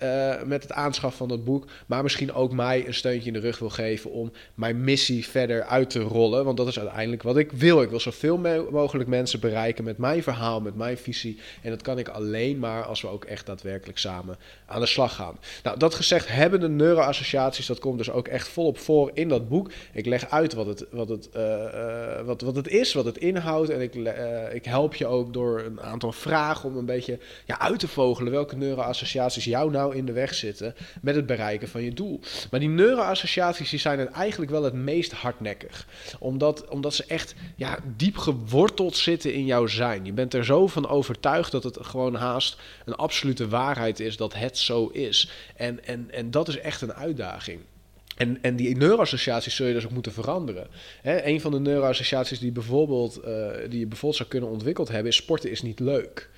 met 0.46 0.64
het 0.64 0.72
aanschaffen 0.72 1.18
van 1.18 1.28
dat 1.28 1.44
boek, 1.44 1.66
maar 1.86 2.04
misschien 2.04 2.34
ook 2.34 2.49
mij 2.52 2.88
een 2.88 2.94
steuntje 2.94 3.28
in 3.28 3.34
de 3.34 3.40
rug 3.40 3.60
wil 3.60 3.70
geven 3.70 4.12
om 4.12 4.32
mijn 4.54 4.84
missie 4.84 5.28
verder 5.28 5.64
uit 5.64 5.90
te 5.90 6.00
rollen. 6.00 6.46
Want 6.46 6.58
dat 6.58 6.68
is 6.68 6.80
uiteindelijk 6.80 7.24
wat 7.24 7.38
ik 7.38 7.52
wil. 7.52 7.82
Ik 7.82 7.90
wil 7.90 8.00
zoveel 8.00 8.38
mogelijk 8.72 9.10
mensen 9.10 9.40
bereiken 9.40 9.84
met 9.84 9.98
mijn 9.98 10.24
verhaal, 10.24 10.62
met 10.62 10.76
mijn 10.76 10.98
visie. 10.98 11.40
En 11.62 11.70
dat 11.70 11.82
kan 11.82 11.98
ik 11.98 12.08
alleen 12.08 12.60
maar 12.60 12.84
als 12.84 13.02
we 13.02 13.08
ook 13.08 13.26
echt 13.26 13.46
daadwerkelijk 13.46 13.98
samen 13.98 14.38
aan 14.66 14.80
de 14.80 14.86
slag 14.86 15.16
gaan. 15.16 15.40
Nou, 15.64 15.80
dat 15.80 15.96
gezegd 15.96 16.28
hebben 16.28 16.60
de 16.60 16.70
neuroassociaties, 16.70 17.66
dat 17.66 17.80
komt 17.80 17.98
dus 17.98 18.12
ook 18.12 18.28
echt 18.28 18.48
volop 18.48 18.78
voor 18.78 19.12
in 19.14 19.30
dat 19.30 19.50
boek. 19.50 19.72
Ik 19.94 20.06
leg 20.06 20.30
uit 20.30 20.54
wat 20.54 20.66
het, 20.66 20.86
wat 20.92 21.10
het, 21.10 21.30
uh, 21.36 21.42
uh, 21.42 22.22
wat, 22.26 22.42
wat 22.42 22.56
het 22.56 22.68
is, 22.68 22.94
wat 22.94 23.06
het 23.06 23.18
inhoudt. 23.18 23.70
En 23.70 23.82
ik, 23.82 23.96
uh, 23.96 24.54
ik 24.54 24.66
help 24.66 24.96
je 24.96 25.08
ook 25.08 25.34
door 25.34 25.62
een 25.62 25.82
aantal 25.82 26.12
vragen 26.12 26.70
om 26.70 26.78
een 26.78 26.86
beetje 26.86 27.20
ja, 27.46 27.60
uit 27.60 27.80
te 27.80 27.88
vogelen 27.88 28.32
welke 28.32 28.56
neuroassociaties 28.56 29.44
jou 29.44 29.72
nou 29.72 29.96
in 29.96 30.06
de 30.06 30.12
weg 30.12 30.34
zitten 30.34 30.76
met 31.02 31.16
het 31.16 31.26
bereiken 31.26 31.68
van 31.68 31.82
je 31.82 31.94
doel. 31.94 32.20
Maar 32.52 32.60
die 32.60 32.70
neuroassociaties 32.70 33.70
die 33.70 33.80
zijn 33.80 34.14
eigenlijk 34.14 34.52
wel 34.52 34.64
het 34.64 34.74
meest 34.74 35.12
hardnekkig. 35.12 35.88
Omdat, 36.20 36.68
omdat 36.68 36.94
ze 36.94 37.04
echt 37.08 37.36
ja, 37.56 37.80
diep 37.98 38.18
geworteld 38.18 38.98
zitten 38.98 39.34
in 39.34 39.46
jouw 39.46 39.68
zijn. 39.68 40.06
Je 40.06 40.14
bent 40.14 40.34
er 40.34 40.46
zo 40.46 40.68
van 40.68 40.88
overtuigd 40.88 41.52
dat 41.52 41.64
het 41.64 41.78
gewoon 41.82 42.16
haast 42.16 42.58
een 42.86 42.96
absolute 42.96 43.48
waarheid 43.48 44.00
is 44.00 44.18
dat 44.18 44.34
het 44.34 44.58
zo 44.58 44.88
is. 44.88 45.32
En, 45.56 45.86
en, 45.86 46.12
en 46.12 46.32
dat 46.32 46.48
is 46.48 46.60
echt 46.60 46.82
een 46.82 46.94
uitdaging. 46.94 47.60
En, 48.20 48.38
en 48.42 48.56
die 48.56 48.78
neuroassociaties 48.78 49.56
zul 49.56 49.68
je 49.68 49.74
dus 49.74 49.86
ook 49.86 49.92
moeten 49.92 50.12
veranderen. 50.12 50.68
He, 51.02 51.26
een 51.26 51.42
van 51.42 51.52
de 51.52 51.60
neuroassociaties 51.60 52.40
die, 52.40 52.52
bijvoorbeeld, 52.52 53.20
uh, 53.26 53.48
die 53.70 53.80
je 53.80 53.86
bijvoorbeeld 53.86 54.16
zou 54.16 54.30
kunnen 54.30 54.50
ontwikkeld 54.50 54.88
hebben, 54.88 55.08
is 55.08 55.16
sporten 55.16 55.52
is 55.52 55.62
niet 55.62 55.80
leuk. 55.80 56.30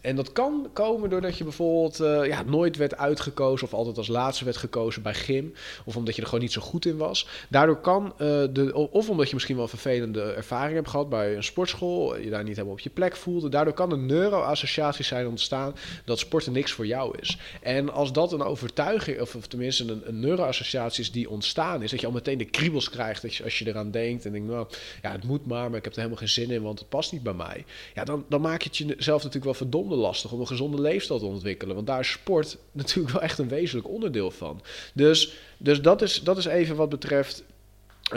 En 0.00 0.16
dat 0.16 0.32
kan 0.32 0.70
komen 0.72 1.10
doordat 1.10 1.38
je 1.38 1.44
bijvoorbeeld 1.44 2.00
uh, 2.00 2.26
ja, 2.26 2.42
nooit 2.42 2.76
werd 2.76 2.96
uitgekozen 2.96 3.66
of 3.66 3.74
altijd 3.74 3.96
als 3.96 4.08
laatste 4.08 4.44
werd 4.44 4.56
gekozen 4.56 5.02
bij 5.02 5.14
gym. 5.14 5.54
Of 5.84 5.96
omdat 5.96 6.14
je 6.14 6.20
er 6.20 6.26
gewoon 6.26 6.42
niet 6.42 6.52
zo 6.52 6.60
goed 6.60 6.86
in 6.86 6.96
was. 6.96 7.26
Daardoor 7.48 7.80
kan, 7.80 8.04
uh, 8.04 8.28
de, 8.50 8.88
of 8.90 9.08
omdat 9.08 9.28
je 9.28 9.34
misschien 9.34 9.54
wel 9.54 9.64
een 9.64 9.70
vervelende 9.70 10.22
ervaring 10.22 10.74
hebt 10.74 10.88
gehad 10.88 11.08
bij 11.08 11.36
een 11.36 11.44
sportschool. 11.44 12.16
Je 12.18 12.30
daar 12.30 12.44
niet 12.44 12.54
helemaal 12.54 12.76
op 12.76 12.80
je 12.80 12.90
plek 12.90 13.16
voelde. 13.16 13.48
Daardoor 13.48 13.74
kan 13.74 13.92
een 13.92 14.06
neuroassociatie 14.06 15.04
zijn 15.04 15.26
ontstaan 15.26 15.74
dat 16.04 16.18
sporten 16.18 16.52
niks 16.52 16.72
voor 16.72 16.86
jou 16.86 17.18
is. 17.20 17.38
En 17.62 17.92
als 17.92 18.12
dat 18.12 18.32
een 18.32 18.42
overtuiging, 18.42 19.20
of, 19.20 19.34
of 19.34 19.46
tenminste 19.46 19.84
een, 19.84 20.02
een 20.04 20.20
neuroassociatie 20.20 21.02
is 21.02 21.12
die 21.12 21.30
ontstaan 21.30 21.82
is. 21.82 21.90
Dat 21.90 22.00
je 22.00 22.06
al 22.06 22.12
meteen 22.12 22.38
de 22.38 22.44
kriebels 22.44 22.90
krijgt 22.90 23.22
dat 23.22 23.34
je, 23.34 23.44
als 23.44 23.58
je 23.58 23.66
eraan 23.66 23.90
denkt. 23.90 24.24
En 24.24 24.32
denkt, 24.32 24.48
nou 24.48 24.66
ja, 25.02 25.12
het 25.12 25.24
moet 25.24 25.46
maar, 25.46 25.68
maar 25.68 25.78
ik 25.78 25.84
heb 25.84 25.92
er 25.92 25.98
helemaal 25.98 26.18
geen 26.18 26.28
zin 26.28 26.50
in, 26.50 26.62
want 26.62 26.78
het 26.78 26.88
past 26.88 27.12
niet 27.12 27.22
bij 27.22 27.32
mij. 27.32 27.64
Ja, 27.94 28.04
dan, 28.04 28.24
dan 28.28 28.40
maak 28.40 28.62
je 28.62 28.68
het 28.68 28.76
jezelf 28.76 29.18
natuurlijk 29.18 29.44
wel 29.44 29.54
verdomd 29.54 29.87
lastig 29.96 30.32
om 30.32 30.40
een 30.40 30.46
gezonde 30.46 30.80
leefstijl 30.80 31.18
te 31.18 31.24
ontwikkelen. 31.24 31.74
Want 31.74 31.86
daar 31.86 32.00
is 32.00 32.10
sport 32.10 32.58
natuurlijk 32.72 33.12
wel 33.12 33.22
echt 33.22 33.38
een 33.38 33.48
wezenlijk 33.48 33.88
onderdeel 33.88 34.30
van. 34.30 34.60
Dus, 34.94 35.32
dus 35.58 35.82
dat, 35.82 36.02
is, 36.02 36.22
dat 36.22 36.38
is 36.38 36.44
even 36.44 36.76
wat 36.76 36.88
betreft 36.88 37.44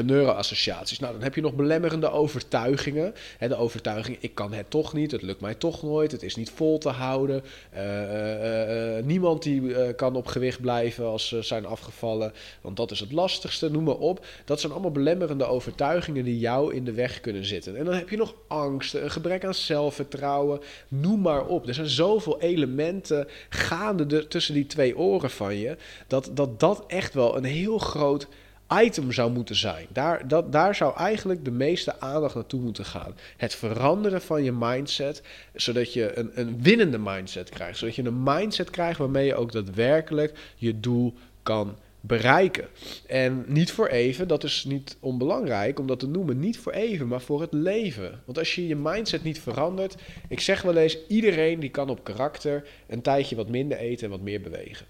neuroassociaties. 0.04 1.00
Nou, 1.00 1.14
dan 1.14 1.22
heb 1.22 1.36
je 1.36 1.42
nog 1.42 1.54
belemmerende 1.54 2.12
overtuigingen. 2.12 3.14
de 3.40 3.56
overtuiging, 3.56 4.18
ik 4.20 4.36
kan 4.36 4.54
het 4.54 4.70
toch 4.70 4.94
niet, 4.94 5.12
het 5.12 5.22
lukt 5.22 5.42
mij 5.42 5.56
toch 5.56 5.84
nooit, 5.84 6.12
het 6.12 6.24
is 6.24 6.36
niet 6.36 6.50
vol 6.50 6.78
te 6.78 6.90
houden. 6.90 7.44
Uh, 7.74 8.98
uh, 8.98 9.04
niemand 9.04 9.44
die 9.44 9.94
kan 9.94 10.16
op 10.16 10.28
gewicht 10.28 10.62
blijven 10.62 11.06
als 11.06 11.28
ze 11.28 11.42
zijn 11.42 11.66
afgevallen, 11.66 12.34
want 12.62 12.78
dat 12.78 12.92
is 12.92 13.00
het 13.00 13.12
lastigste, 13.12 13.72
noem 13.72 13.84
maar 13.84 13.96
op. 13.96 14.26
Dat 14.46 14.60
zijn 14.60 14.72
allemaal 14.72 14.92
belemmerende 14.92 15.46
overtuigingen 15.46 16.24
die 16.24 16.40
jou 16.40 16.74
in 16.74 16.84
de 16.84 16.94
weg 16.94 17.20
kunnen 17.20 17.46
zitten. 17.46 17.78
En 17.78 17.86
dan 17.86 17.94
heb 17.94 18.10
je 18.10 18.18
nog 18.18 18.34
angsten, 18.48 19.04
een 19.04 19.12
gebrek 19.12 19.46
aan 19.46 19.54
zelfvertrouwen, 19.54 20.60
noem 20.88 21.22
maar 21.22 21.46
op. 21.46 21.68
Er 21.68 21.74
zijn 21.74 21.88
zoveel 21.88 22.40
elementen 22.42 23.28
gaande 23.50 24.28
tussen 24.28 24.54
die 24.54 24.66
twee 24.66 24.98
oren 24.98 25.30
van 25.30 25.56
je, 25.56 25.78
dat, 26.08 26.30
dat 26.34 26.60
dat 26.60 26.84
echt 26.88 27.14
wel 27.14 27.38
een 27.38 27.44
heel 27.44 27.78
groot 27.78 28.28
item 28.74 29.12
zou 29.12 29.32
moeten 29.32 29.56
zijn. 29.56 29.88
Daar, 29.90 30.28
dat, 30.28 30.52
daar 30.52 30.76
zou 30.76 30.96
eigenlijk 30.96 31.46
de 31.46 31.52
meeste 31.52 32.00
aandacht 32.00 32.36
naartoe 32.36 32.62
moeten 32.62 32.86
gaan. 32.86 33.16
Het 33.38 33.56
veranderen 33.56 34.22
van 34.22 34.44
je 34.44 34.52
mindset, 34.52 35.22
zodat 35.54 35.94
je 35.94 36.18
een, 36.18 36.32
een 36.34 36.62
winnende 36.62 36.98
mindset 36.98 37.50
krijgt. 37.50 37.78
Zodat 37.78 37.96
je 37.96 38.04
een 38.04 38.24
mindset 38.24 38.70
krijgt 38.70 39.00
waarmee 39.00 39.26
je 39.26 39.36
ook 39.36 39.52
daadwerkelijk 39.52 40.54
je 40.56 40.80
doel 40.80 41.14
kan 41.44 41.76
bereiken. 42.02 42.68
En 43.08 43.44
niet 43.48 43.72
voor 43.72 43.88
even, 43.88 44.28
dat 44.28 44.44
is 44.44 44.64
niet 44.64 44.98
onbelangrijk 45.00 45.80
om 45.80 45.88
dat 45.88 46.00
te 46.00 46.08
noemen, 46.08 46.40
niet 46.40 46.60
voor 46.60 46.72
even, 46.72 47.08
maar 47.08 47.22
voor 47.22 47.42
het 47.42 47.54
leven. 47.54 48.22
Want 48.26 48.38
als 48.38 48.56
je 48.56 48.68
je 48.68 48.76
mindset 48.76 49.24
niet 49.24 49.40
verandert, 49.40 49.96
ik 50.28 50.40
zeg 50.40 50.62
wel 50.62 50.78
eens, 50.78 50.98
iedereen 51.08 51.60
die 51.60 51.70
kan 51.70 51.90
op 51.90 52.04
karakter 52.04 52.68
een 52.88 53.02
tijdje 53.02 53.36
wat 53.36 53.50
minder 53.50 53.78
eten 53.78 54.06
en 54.06 54.12
wat 54.12 54.22
meer 54.22 54.42
bewegen. 54.42 54.86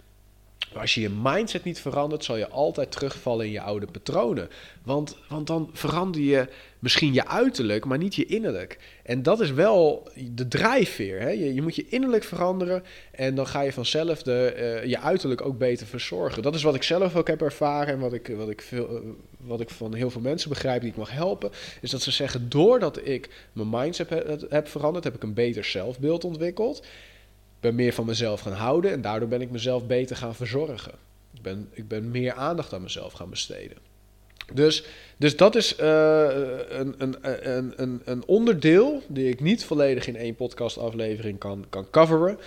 Maar 0.73 0.81
als 0.81 0.93
je 0.93 1.01
je 1.01 1.09
mindset 1.21 1.63
niet 1.63 1.79
verandert, 1.79 2.23
zal 2.23 2.37
je 2.37 2.49
altijd 2.49 2.91
terugvallen 2.91 3.45
in 3.45 3.51
je 3.51 3.61
oude 3.61 3.85
patronen. 3.85 4.49
Want, 4.83 5.17
want 5.27 5.47
dan 5.47 5.69
verander 5.73 6.21
je 6.21 6.47
misschien 6.79 7.13
je 7.13 7.27
uiterlijk, 7.27 7.85
maar 7.85 7.97
niet 7.97 8.15
je 8.15 8.25
innerlijk. 8.25 8.79
En 9.03 9.23
dat 9.23 9.41
is 9.41 9.51
wel 9.51 10.09
de 10.31 10.47
drijfveer. 10.47 11.19
Hè? 11.19 11.29
Je, 11.29 11.61
moet 11.61 11.75
je 11.75 11.85
innerlijk 11.89 12.23
veranderen 12.23 12.83
en 13.11 13.35
dan 13.35 13.47
ga 13.47 13.61
je 13.61 13.73
vanzelf 13.73 14.23
de, 14.23 14.45
eh, 14.45 14.85
je 14.85 14.99
uiterlijk 14.99 15.45
ook 15.45 15.57
beter 15.57 15.87
verzorgen. 15.87 16.41
Dat 16.41 16.55
is 16.55 16.63
wat 16.63 16.75
ik 16.75 16.83
zelf 16.83 17.15
ook 17.15 17.27
heb 17.27 17.41
ervaren 17.41 17.93
en 17.93 17.99
wat 17.99 18.13
ik, 18.13 18.27
wat, 18.27 18.49
ik 18.49 18.61
veel, 18.61 18.89
eh, 18.89 19.01
wat 19.37 19.61
ik 19.61 19.69
van 19.69 19.93
heel 19.93 20.09
veel 20.09 20.21
mensen 20.21 20.49
begrijp 20.49 20.81
die 20.81 20.89
ik 20.89 20.97
mag 20.97 21.11
helpen. 21.11 21.51
Is 21.81 21.89
dat 21.89 22.01
ze 22.01 22.11
zeggen, 22.11 22.49
doordat 22.49 23.07
ik 23.07 23.29
mijn 23.53 23.69
mindset 23.69 24.09
heb 24.49 24.67
veranderd, 24.67 25.03
heb 25.03 25.15
ik 25.15 25.23
een 25.23 25.33
beter 25.33 25.63
zelfbeeld 25.63 26.23
ontwikkeld 26.23 26.83
ben 27.61 27.75
meer 27.75 27.93
van 27.93 28.05
mezelf 28.05 28.41
gaan 28.41 28.53
houden 28.53 28.91
en 28.91 29.01
daardoor 29.01 29.27
ben 29.27 29.41
ik 29.41 29.51
mezelf 29.51 29.85
beter 29.87 30.15
gaan 30.15 30.35
verzorgen. 30.35 30.91
Ik 31.33 31.41
ben, 31.41 31.69
ik 31.71 31.87
ben 31.87 32.11
meer 32.11 32.33
aandacht 32.33 32.73
aan 32.73 32.81
mezelf 32.81 33.13
gaan 33.13 33.29
besteden. 33.29 33.77
Dus, 34.53 34.83
dus 35.17 35.37
dat 35.37 35.55
is 35.55 35.79
uh, 35.79 36.27
een, 36.69 36.95
een, 36.97 37.15
een, 37.81 38.01
een, 38.05 38.23
onderdeel 38.25 39.01
die 39.07 39.29
ik 39.29 39.39
niet 39.39 39.65
volledig 39.65 40.07
in 40.07 40.15
één 40.15 40.35
podcastaflevering 40.35 41.39
kan, 41.39 41.65
kan 41.69 41.89
coveren. 41.89 42.39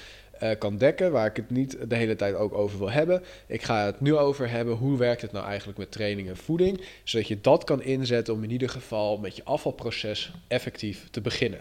Uh, 0.42 0.50
kan 0.59 0.76
dekken, 0.78 1.12
waar 1.12 1.26
ik 1.26 1.37
het 1.37 1.50
niet 1.50 1.76
de 1.88 1.97
hele 1.97 2.16
tijd 2.16 2.35
ook 2.35 2.54
over 2.54 2.78
wil 2.78 2.90
hebben. 2.90 3.23
Ik 3.47 3.62
ga 3.62 3.85
het 3.85 4.00
nu 4.00 4.16
over 4.16 4.50
hebben, 4.50 4.75
hoe 4.75 4.99
werkt 4.99 5.23
het 5.23 5.33
nou 5.33 5.47
eigenlijk 5.47 5.78
met 5.78 5.92
training 5.92 6.28
en 6.28 6.37
voeding, 6.37 6.80
zodat 7.04 7.28
je 7.28 7.40
dat 7.40 7.64
kan 7.64 7.83
inzetten 7.83 8.35
om 8.35 8.42
in 8.42 8.50
ieder 8.50 8.68
geval 8.68 9.18
met 9.18 9.37
je 9.37 9.44
afvalproces 9.44 10.33
effectief 10.49 11.09
te 11.11 11.21
beginnen. 11.21 11.61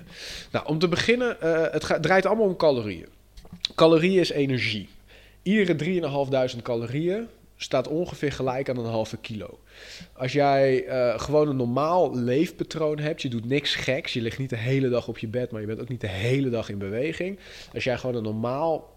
Nou, 0.51 0.67
om 0.67 0.79
te 0.79 0.87
beginnen, 0.87 1.37
uh, 1.43 1.61
het 1.71 1.97
draait 2.01 2.25
allemaal 2.25 2.45
om 2.45 2.55
calorieën. 2.55 3.07
Calorieën 3.75 4.19
is 4.19 4.29
energie. 4.29 4.89
Iedere 5.41 6.01
3.500 6.55 6.61
calorieën 6.61 7.27
staat 7.55 7.87
ongeveer 7.87 8.31
gelijk 8.31 8.69
aan 8.69 8.77
een 8.77 8.85
halve 8.85 9.17
kilo. 9.17 9.59
Als 10.13 10.31
jij 10.31 10.85
uh, 10.85 11.19
gewoon 11.19 11.47
een 11.47 11.55
normaal 11.55 12.15
leefpatroon 12.15 12.99
hebt, 12.99 13.21
je 13.21 13.29
doet 13.29 13.45
niks 13.45 13.75
geks, 13.75 14.13
je 14.13 14.21
ligt 14.21 14.37
niet 14.37 14.49
de 14.49 14.57
hele 14.57 14.89
dag 14.89 15.07
op 15.07 15.17
je 15.17 15.27
bed, 15.27 15.51
maar 15.51 15.61
je 15.61 15.67
bent 15.67 15.81
ook 15.81 15.89
niet 15.89 16.01
de 16.01 16.07
hele 16.07 16.49
dag 16.49 16.69
in 16.69 16.77
beweging. 16.77 17.39
Als 17.73 17.83
jij 17.83 17.97
gewoon 17.97 18.15
een 18.15 18.23
normaal 18.23 18.91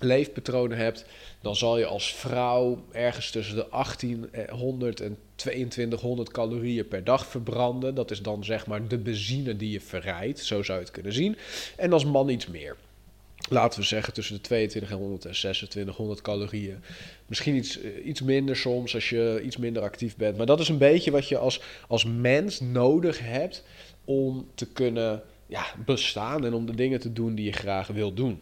leefpatroon 0.00 0.72
hebt, 0.72 1.04
dan 1.40 1.56
zal 1.56 1.78
je 1.78 1.86
als 1.86 2.14
vrouw 2.14 2.84
ergens 2.92 3.30
tussen 3.30 3.56
de 3.56 3.66
1800 3.70 5.00
en 5.00 5.18
2200 5.34 6.30
calorieën 6.30 6.88
per 6.88 7.04
dag 7.04 7.26
verbranden. 7.26 7.94
Dat 7.94 8.10
is 8.10 8.22
dan 8.22 8.44
zeg 8.44 8.66
maar 8.66 8.88
de 8.88 8.98
benzine 8.98 9.56
die 9.56 9.70
je 9.70 9.80
verrijdt, 9.80 10.38
zo 10.38 10.62
zou 10.62 10.78
je 10.78 10.84
het 10.84 10.94
kunnen 10.94 11.12
zien. 11.12 11.36
En 11.76 11.92
als 11.92 12.04
man 12.04 12.28
iets 12.28 12.46
meer 12.46 12.76
laten 13.50 13.80
we 13.80 13.86
zeggen 13.86 14.12
tussen 14.12 14.34
de 14.34 14.40
2200 14.40 15.24
en 15.24 15.30
2600 15.30 16.22
calorieën. 16.22 16.82
Misschien 17.26 17.54
iets, 17.54 17.80
eh, 17.80 18.06
iets 18.06 18.22
minder 18.22 18.56
soms 18.56 18.94
als 18.94 19.08
je 19.08 19.42
iets 19.44 19.56
minder 19.56 19.82
actief 19.82 20.16
bent. 20.16 20.36
Maar 20.36 20.46
dat 20.46 20.60
is 20.60 20.68
een 20.68 20.78
beetje 20.78 21.10
wat 21.10 21.28
je 21.28 21.38
als, 21.38 21.60
als 21.88 22.04
mens 22.04 22.60
nodig 22.60 23.18
hebt 23.20 23.64
om 24.04 24.48
te 24.54 24.66
kunnen 24.66 25.22
ja, 25.46 25.66
bestaan 25.84 26.44
en 26.44 26.54
om 26.54 26.66
de 26.66 26.74
dingen 26.74 27.00
te 27.00 27.12
doen 27.12 27.34
die 27.34 27.44
je 27.44 27.52
graag 27.52 27.86
wil 27.86 28.14
doen. 28.14 28.40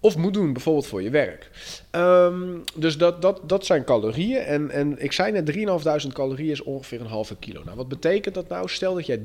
Of 0.00 0.16
moet 0.16 0.34
doen, 0.34 0.52
bijvoorbeeld 0.52 0.86
voor 0.86 1.02
je 1.02 1.10
werk. 1.10 1.50
Um, 1.92 2.64
dus 2.74 2.98
dat, 2.98 3.22
dat, 3.22 3.40
dat 3.48 3.66
zijn 3.66 3.84
calorieën. 3.84 4.38
En, 4.38 4.70
en 4.70 5.02
ik 5.02 5.12
zei 5.12 5.32
net, 5.32 5.52
3.500 6.06 6.12
calorieën 6.12 6.50
is 6.50 6.62
ongeveer 6.62 7.00
een 7.00 7.06
halve 7.06 7.36
kilo. 7.36 7.62
Nou, 7.64 7.76
wat 7.76 7.88
betekent 7.88 8.34
dat 8.34 8.48
nou? 8.48 8.68
Stel 8.68 8.94
dat 8.94 9.06
jij 9.06 9.22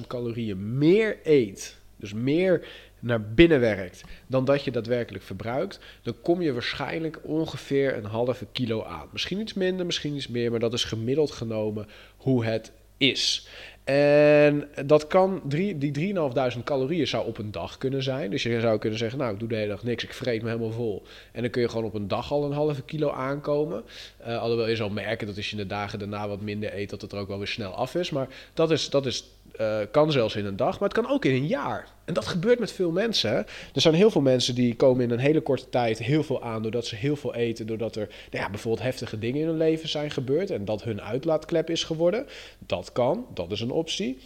3.500 0.00 0.06
calorieën 0.06 0.78
meer 0.78 1.18
eet. 1.24 1.76
Dus 1.96 2.12
meer 2.12 2.66
naar 3.00 3.22
binnen 3.22 3.60
werkt 3.60 4.04
dan 4.26 4.44
dat 4.44 4.64
je 4.64 4.70
daadwerkelijk 4.70 5.24
verbruikt, 5.24 5.80
dan 6.02 6.14
kom 6.22 6.42
je 6.42 6.52
waarschijnlijk 6.52 7.18
ongeveer 7.22 7.96
een 7.96 8.04
halve 8.04 8.46
kilo 8.52 8.84
aan. 8.84 9.08
Misschien 9.12 9.40
iets 9.40 9.54
minder, 9.54 9.86
misschien 9.86 10.14
iets 10.14 10.28
meer, 10.28 10.50
maar 10.50 10.60
dat 10.60 10.72
is 10.72 10.84
gemiddeld 10.84 11.30
genomen 11.30 11.86
hoe 12.16 12.44
het 12.44 12.72
is. 12.96 13.48
En 13.84 14.68
dat 14.86 15.06
kan, 15.06 15.42
drie, 15.48 15.78
die 15.78 16.14
3.500 16.14 16.62
calorieën 16.64 17.06
zou 17.06 17.26
op 17.26 17.38
een 17.38 17.50
dag 17.50 17.78
kunnen 17.78 18.02
zijn. 18.02 18.30
Dus 18.30 18.42
je 18.42 18.60
zou 18.60 18.78
kunnen 18.78 18.98
zeggen, 18.98 19.18
nou, 19.18 19.32
ik 19.32 19.38
doe 19.38 19.48
de 19.48 19.54
hele 19.54 19.68
dag 19.68 19.82
niks, 19.82 20.04
ik 20.04 20.14
vreet 20.14 20.42
me 20.42 20.48
helemaal 20.48 20.72
vol. 20.72 21.02
En 21.32 21.42
dan 21.42 21.50
kun 21.50 21.62
je 21.62 21.68
gewoon 21.68 21.84
op 21.84 21.94
een 21.94 22.08
dag 22.08 22.32
al 22.32 22.44
een 22.44 22.52
halve 22.52 22.82
kilo 22.82 23.10
aankomen. 23.10 23.82
Uh, 24.26 24.38
alhoewel 24.38 24.68
je 24.68 24.76
zal 24.76 24.90
merken 24.90 25.26
dat 25.26 25.36
als 25.36 25.50
je 25.50 25.56
de 25.56 25.66
dagen 25.66 25.98
daarna 25.98 26.28
wat 26.28 26.40
minder 26.40 26.74
eet, 26.74 26.90
dat 26.90 27.00
het 27.00 27.12
er 27.12 27.18
ook 27.18 27.28
wel 27.28 27.38
weer 27.38 27.46
snel 27.46 27.72
af 27.72 27.94
is. 27.94 28.10
Maar 28.10 28.28
dat, 28.54 28.70
is, 28.70 28.90
dat 28.90 29.06
is, 29.06 29.30
uh, 29.60 29.78
kan 29.90 30.12
zelfs 30.12 30.36
in 30.36 30.44
een 30.44 30.56
dag, 30.56 30.80
maar 30.80 30.88
het 30.88 30.98
kan 30.98 31.10
ook 31.10 31.24
in 31.24 31.34
een 31.34 31.46
jaar. 31.46 31.88
En 32.04 32.14
dat 32.14 32.26
gebeurt 32.26 32.58
met 32.58 32.72
veel 32.72 32.90
mensen. 32.90 33.30
Er 33.74 33.80
zijn 33.80 33.94
heel 33.94 34.10
veel 34.10 34.20
mensen 34.20 34.54
die 34.54 34.76
komen 34.76 35.04
in 35.04 35.10
een 35.10 35.18
hele 35.18 35.40
korte 35.40 35.68
tijd 35.68 35.98
heel 35.98 36.22
veel 36.22 36.42
aan 36.42 36.62
doordat 36.62 36.86
ze 36.86 36.96
heel 36.96 37.16
veel 37.16 37.34
eten, 37.34 37.66
doordat 37.66 37.96
er 37.96 38.08
nou 38.30 38.44
ja, 38.44 38.50
bijvoorbeeld 38.50 38.84
heftige 38.84 39.18
dingen 39.18 39.40
in 39.40 39.46
hun 39.46 39.56
leven 39.56 39.88
zijn 39.88 40.10
gebeurd 40.10 40.50
en 40.50 40.64
dat 40.64 40.82
hun 40.82 41.02
uitlaatklep 41.02 41.70
is 41.70 41.84
geworden. 41.84 42.26
Dat 42.58 42.92
kan, 42.92 43.26
dat 43.34 43.50
is 43.50 43.60
een 43.60 43.70
optie. 43.70 44.18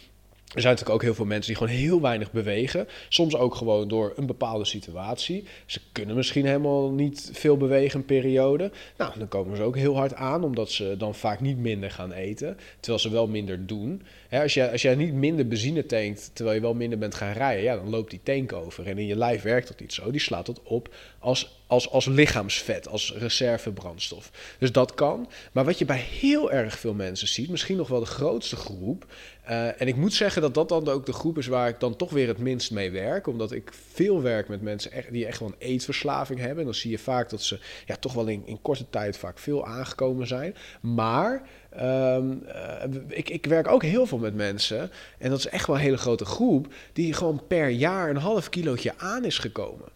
Er 0.54 0.60
zijn 0.60 0.72
natuurlijk 0.74 1.02
ook 1.02 1.08
heel 1.08 1.14
veel 1.14 1.24
mensen 1.24 1.52
die 1.52 1.62
gewoon 1.62 1.78
heel 1.80 2.00
weinig 2.00 2.32
bewegen. 2.32 2.88
Soms 3.08 3.36
ook 3.36 3.54
gewoon 3.54 3.88
door 3.88 4.12
een 4.16 4.26
bepaalde 4.26 4.64
situatie. 4.64 5.44
Ze 5.66 5.80
kunnen 5.92 6.16
misschien 6.16 6.46
helemaal 6.46 6.90
niet 6.90 7.30
veel 7.32 7.56
bewegen 7.56 8.00
een 8.00 8.06
periode. 8.06 8.70
Nou, 8.96 9.18
dan 9.18 9.28
komen 9.28 9.56
ze 9.56 9.62
ook 9.62 9.76
heel 9.76 9.96
hard 9.96 10.14
aan, 10.14 10.44
omdat 10.44 10.70
ze 10.70 10.94
dan 10.98 11.14
vaak 11.14 11.40
niet 11.40 11.58
minder 11.58 11.90
gaan 11.90 12.12
eten. 12.12 12.56
Terwijl 12.80 13.02
ze 13.02 13.10
wel 13.10 13.26
minder 13.26 13.66
doen. 13.66 14.02
Als, 14.42 14.54
jij, 14.54 14.70
als 14.70 14.82
jij 14.82 14.94
niet 14.94 15.12
minder 15.12 15.48
benzine 15.48 15.86
tankt, 15.86 16.30
terwijl 16.32 16.56
je 16.56 16.62
wel 16.62 16.74
minder 16.74 16.98
bent 16.98 17.14
gaan 17.14 17.32
rijden, 17.32 17.62
ja, 17.62 17.76
dan 17.76 17.90
loopt 17.90 18.10
die 18.10 18.20
tank 18.22 18.52
over. 18.52 18.86
En 18.86 18.98
in 18.98 19.06
je 19.06 19.16
lijf 19.16 19.42
werkt 19.42 19.68
dat 19.68 19.80
niet 19.80 19.92
zo. 19.92 20.10
Die 20.10 20.20
slaat 20.20 20.46
dat 20.46 20.62
op 20.62 20.94
als, 21.18 21.62
als, 21.66 21.90
als 21.90 22.06
lichaamsvet, 22.06 22.88
als 22.88 23.14
reservebrandstof. 23.16 24.30
Dus 24.58 24.72
dat 24.72 24.94
kan. 24.94 25.28
Maar 25.52 25.64
wat 25.64 25.78
je 25.78 25.84
bij 25.84 25.98
heel 25.98 26.52
erg 26.52 26.78
veel 26.78 26.94
mensen 26.94 27.28
ziet, 27.28 27.50
misschien 27.50 27.76
nog 27.76 27.88
wel 27.88 28.00
de 28.00 28.06
grootste 28.06 28.56
groep, 28.56 29.06
uh, 29.50 29.80
en 29.80 29.88
ik 29.88 29.96
moet 29.96 30.14
zeggen 30.14 30.42
dat 30.42 30.54
dat 30.54 30.68
dan 30.68 30.88
ook 30.88 31.06
de 31.06 31.12
groep 31.12 31.38
is 31.38 31.46
waar 31.46 31.68
ik 31.68 31.80
dan 31.80 31.96
toch 31.96 32.10
weer 32.10 32.28
het 32.28 32.38
minst 32.38 32.70
mee 32.70 32.90
werk. 32.90 33.26
Omdat 33.26 33.52
ik 33.52 33.72
veel 33.92 34.22
werk 34.22 34.48
met 34.48 34.62
mensen 34.62 34.90
die 35.10 35.26
echt 35.26 35.38
wel 35.38 35.48
een 35.48 35.68
eetverslaving 35.68 36.38
hebben. 36.38 36.58
En 36.58 36.64
dan 36.64 36.74
zie 36.74 36.90
je 36.90 36.98
vaak 36.98 37.30
dat 37.30 37.42
ze 37.42 37.58
ja, 37.86 37.96
toch 37.96 38.12
wel 38.12 38.26
in, 38.26 38.42
in 38.46 38.62
korte 38.62 38.90
tijd 38.90 39.16
vaak 39.16 39.38
veel 39.38 39.66
aangekomen 39.66 40.26
zijn. 40.26 40.54
Maar 40.80 41.48
um, 41.80 42.42
uh, 42.46 42.94
ik, 43.08 43.30
ik 43.30 43.46
werk 43.46 43.68
ook 43.68 43.82
heel 43.82 44.06
veel 44.06 44.18
met 44.18 44.34
mensen. 44.34 44.90
En 45.18 45.30
dat 45.30 45.38
is 45.38 45.48
echt 45.48 45.66
wel 45.66 45.76
een 45.76 45.82
hele 45.82 45.96
grote 45.96 46.24
groep. 46.24 46.72
Die 46.92 47.12
gewoon 47.12 47.42
per 47.46 47.68
jaar 47.68 48.10
een 48.10 48.16
half 48.16 48.48
kilootje 48.48 48.92
aan 48.96 49.24
is 49.24 49.38
gekomen. 49.38 49.88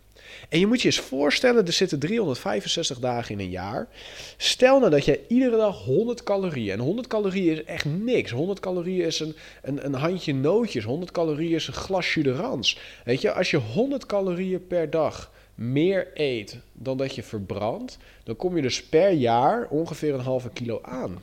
En 0.49 0.59
je 0.59 0.67
moet 0.67 0.81
je 0.81 0.89
eens 0.89 1.01
voorstellen, 1.01 1.67
er 1.67 1.73
zitten 1.73 1.99
365 1.99 2.99
dagen 2.99 3.35
in 3.35 3.41
een 3.41 3.51
jaar. 3.51 3.89
Stel 4.37 4.79
nou 4.79 4.91
dat 4.91 5.05
je 5.05 5.21
iedere 5.29 5.57
dag 5.57 5.85
100 5.85 6.23
calorieën, 6.23 6.73
en 6.73 6.79
100 6.79 7.07
calorieën 7.07 7.53
is 7.53 7.65
echt 7.65 7.85
niks. 7.85 8.31
100 8.31 8.61
calorieën 8.61 9.07
is 9.07 9.21
een, 9.21 9.37
een, 9.63 9.85
een 9.85 9.95
handje 9.95 10.35
nootjes, 10.35 10.85
100 10.85 11.11
calorieën 11.11 11.55
is 11.55 11.67
een 11.67 11.75
glas 11.75 12.15
jus 12.15 12.77
Weet 13.05 13.21
je, 13.21 13.33
als 13.33 13.51
je 13.51 13.57
100 13.57 14.07
calorieën 14.07 14.67
per 14.67 14.91
dag 14.91 15.31
meer 15.55 16.09
eet 16.15 16.59
dan 16.73 16.97
dat 16.97 17.15
je 17.15 17.23
verbrandt, 17.23 17.99
dan 18.25 18.37
kom 18.37 18.57
je 18.57 18.63
dus 18.63 18.85
per 18.85 19.11
jaar 19.11 19.67
ongeveer 19.69 20.15
een 20.15 20.21
halve 20.21 20.51
kilo 20.51 20.79
aan. 20.83 21.23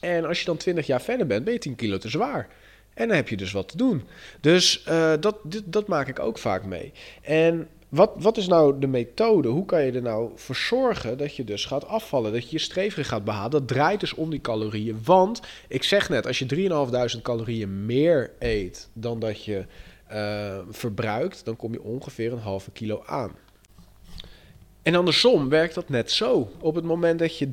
En 0.00 0.24
als 0.24 0.38
je 0.38 0.44
dan 0.44 0.56
20 0.56 0.86
jaar 0.86 1.00
verder 1.00 1.26
bent, 1.26 1.44
ben 1.44 1.52
je 1.52 1.58
10 1.58 1.76
kilo 1.76 1.98
te 1.98 2.08
zwaar. 2.08 2.48
En 2.94 3.08
dan 3.08 3.16
heb 3.16 3.28
je 3.28 3.36
dus 3.36 3.52
wat 3.52 3.68
te 3.68 3.76
doen. 3.76 4.02
Dus 4.40 4.84
uh, 4.88 5.12
dat, 5.20 5.36
dit, 5.42 5.62
dat 5.66 5.88
maak 5.88 6.08
ik 6.08 6.18
ook 6.18 6.38
vaak 6.38 6.64
mee. 6.64 6.92
En 7.22 7.68
wat, 7.88 8.12
wat 8.16 8.36
is 8.36 8.46
nou 8.46 8.78
de 8.78 8.86
methode? 8.86 9.48
Hoe 9.48 9.64
kan 9.64 9.84
je 9.84 9.92
er 9.92 10.02
nou 10.02 10.30
voor 10.34 10.56
zorgen 10.56 11.18
dat 11.18 11.36
je 11.36 11.44
dus 11.44 11.64
gaat 11.64 11.86
afvallen? 11.86 12.32
Dat 12.32 12.42
je 12.42 12.48
je 12.50 12.58
streefgewicht 12.58 13.08
gaat 13.08 13.24
behalen? 13.24 13.50
Dat 13.50 13.68
draait 13.68 14.00
dus 14.00 14.14
om 14.14 14.30
die 14.30 14.40
calorieën. 14.40 15.00
Want, 15.04 15.40
ik 15.68 15.82
zeg 15.82 16.08
net, 16.08 16.26
als 16.26 16.38
je 16.38 17.12
3.500 17.16 17.22
calorieën 17.22 17.86
meer 17.86 18.30
eet 18.38 18.88
dan 18.92 19.18
dat 19.18 19.44
je 19.44 19.64
uh, 20.12 20.58
verbruikt... 20.70 21.44
dan 21.44 21.56
kom 21.56 21.72
je 21.72 21.82
ongeveer 21.82 22.32
een 22.32 22.38
halve 22.38 22.70
kilo 22.70 23.02
aan. 23.06 23.32
En 24.82 24.94
andersom 24.94 25.48
werkt 25.48 25.74
dat 25.74 25.88
net 25.88 26.10
zo. 26.10 26.50
Op 26.60 26.74
het 26.74 26.84
moment 26.84 27.18
dat 27.18 27.38
je 27.38 27.48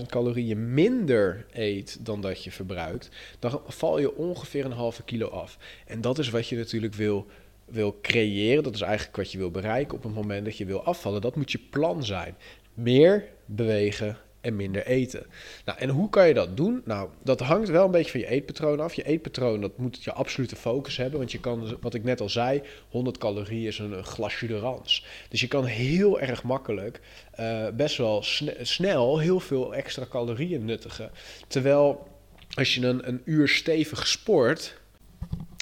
3.500 0.00 0.06
calorieën 0.06 0.74
minder 0.74 1.46
eet 1.52 2.04
dan 2.04 2.20
dat 2.20 2.44
je 2.44 2.50
verbruikt... 2.50 3.08
dan 3.38 3.60
val 3.66 3.98
je 3.98 4.16
ongeveer 4.16 4.64
een 4.64 4.72
halve 4.72 5.02
kilo 5.02 5.28
af. 5.28 5.58
En 5.86 6.00
dat 6.00 6.18
is 6.18 6.30
wat 6.30 6.48
je 6.48 6.56
natuurlijk 6.56 6.94
wil 6.94 7.26
wil 7.64 7.98
creëren, 8.02 8.62
dat 8.62 8.74
is 8.74 8.80
eigenlijk 8.80 9.16
wat 9.16 9.32
je 9.32 9.38
wil 9.38 9.50
bereiken 9.50 9.96
op 9.96 10.02
het 10.02 10.14
moment 10.14 10.44
dat 10.44 10.56
je 10.56 10.64
wil 10.64 10.82
afvallen. 10.82 11.20
Dat 11.20 11.36
moet 11.36 11.52
je 11.52 11.60
plan 11.70 12.04
zijn. 12.04 12.36
Meer 12.74 13.28
bewegen 13.44 14.18
en 14.42 14.56
minder 14.56 14.86
eten. 14.86 15.26
Nou, 15.64 15.78
en 15.78 15.88
hoe 15.88 16.08
kan 16.08 16.28
je 16.28 16.34
dat 16.34 16.56
doen? 16.56 16.82
Nou, 16.84 17.08
dat 17.22 17.40
hangt 17.40 17.68
wel 17.68 17.84
een 17.84 17.90
beetje 17.90 18.10
van 18.10 18.20
je 18.20 18.26
eetpatroon 18.26 18.80
af. 18.80 18.94
Je 18.94 19.04
eetpatroon, 19.04 19.60
dat 19.60 19.78
moet 19.78 20.04
je 20.04 20.12
absolute 20.12 20.56
focus 20.56 20.96
hebben. 20.96 21.18
Want 21.18 21.32
je 21.32 21.40
kan, 21.40 21.76
wat 21.80 21.94
ik 21.94 22.04
net 22.04 22.20
al 22.20 22.28
zei, 22.28 22.62
100 22.88 23.18
calorieën 23.18 23.66
is 23.66 23.78
een, 23.78 24.04
glasje 24.04 24.46
de 24.46 24.58
rans. 24.58 25.06
Dus 25.28 25.40
je 25.40 25.48
kan 25.48 25.64
heel 25.64 26.20
erg 26.20 26.42
makkelijk, 26.42 27.00
uh, 27.40 27.68
best 27.68 27.96
wel 27.96 28.24
snel, 28.62 29.18
heel 29.18 29.40
veel 29.40 29.74
extra 29.74 30.06
calorieën 30.10 30.64
nuttigen. 30.64 31.10
Terwijl 31.48 32.06
als 32.54 32.74
je 32.74 32.86
een, 32.86 33.08
een 33.08 33.22
uur 33.24 33.48
stevig 33.48 34.06
sport, 34.06 34.80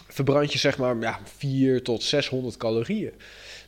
verbrand 0.09 0.53
je 0.53 0.59
zeg 0.59 0.79
maar 0.79 1.01
ja, 1.01 1.21
4 1.25 1.83
tot 1.83 2.03
600 2.03 2.57
calorieën. 2.57 3.13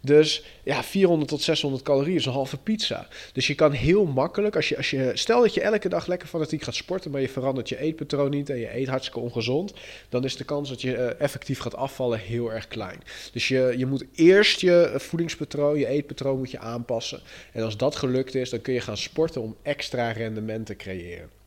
Dus 0.04 0.44
ja, 0.62 0.82
400 0.82 1.30
tot 1.30 1.42
600 1.42 1.82
calorieën 1.82 2.16
is 2.16 2.26
een 2.26 2.32
halve 2.32 2.56
pizza. 2.56 3.08
Dus 3.32 3.46
je 3.46 3.54
kan 3.54 3.72
heel 3.72 4.04
makkelijk, 4.04 4.56
als 4.56 4.68
je, 4.68 4.76
als 4.76 4.90
je, 4.90 5.10
stel 5.14 5.40
dat 5.40 5.54
je 5.54 5.60
elke 5.60 5.88
dag 5.88 6.06
lekker 6.06 6.28
fanatiek 6.28 6.62
gaat 6.62 6.74
sporten, 6.74 7.10
maar 7.10 7.20
je 7.20 7.28
verandert 7.28 7.68
je 7.68 7.78
eetpatroon 7.78 8.30
niet 8.30 8.50
en 8.50 8.58
je 8.58 8.76
eet 8.76 8.88
hartstikke 8.88 9.20
ongezond, 9.20 9.72
dan 10.08 10.24
is 10.24 10.36
de 10.36 10.44
kans 10.44 10.68
dat 10.68 10.80
je 10.80 10.96
uh, 10.96 11.20
effectief 11.20 11.58
gaat 11.58 11.76
afvallen 11.76 12.18
heel 12.18 12.52
erg 12.52 12.68
klein. 12.68 13.00
Dus 13.32 13.48
je, 13.48 13.74
je 13.76 13.86
moet 13.86 14.04
eerst 14.14 14.60
je 14.60 14.92
voedingspatroon, 14.96 15.78
je 15.78 15.86
eetpatroon 15.86 16.38
moet 16.38 16.50
je 16.50 16.58
aanpassen. 16.58 17.20
En 17.52 17.62
als 17.62 17.76
dat 17.76 17.96
gelukt 17.96 18.34
is, 18.34 18.50
dan 18.50 18.60
kun 18.60 18.74
je 18.74 18.80
gaan 18.80 18.96
sporten 18.96 19.42
om 19.42 19.56
extra 19.62 20.10
rendement 20.10 20.66
te 20.66 20.76
creëren. 20.76 21.41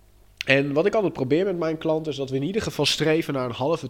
En 0.46 0.74
wat 0.74 0.86
ik 0.86 0.94
altijd 0.94 1.14
probeer 1.14 1.46
met 1.46 1.58
mijn 1.58 1.78
klanten 1.78 2.12
is 2.12 2.18
dat 2.18 2.30
we 2.30 2.36
in 2.36 2.44
ieder 2.44 2.62
geval 2.62 2.86
streven 2.86 3.34
naar 3.34 3.46
een 3.46 3.52
halve 3.52 3.90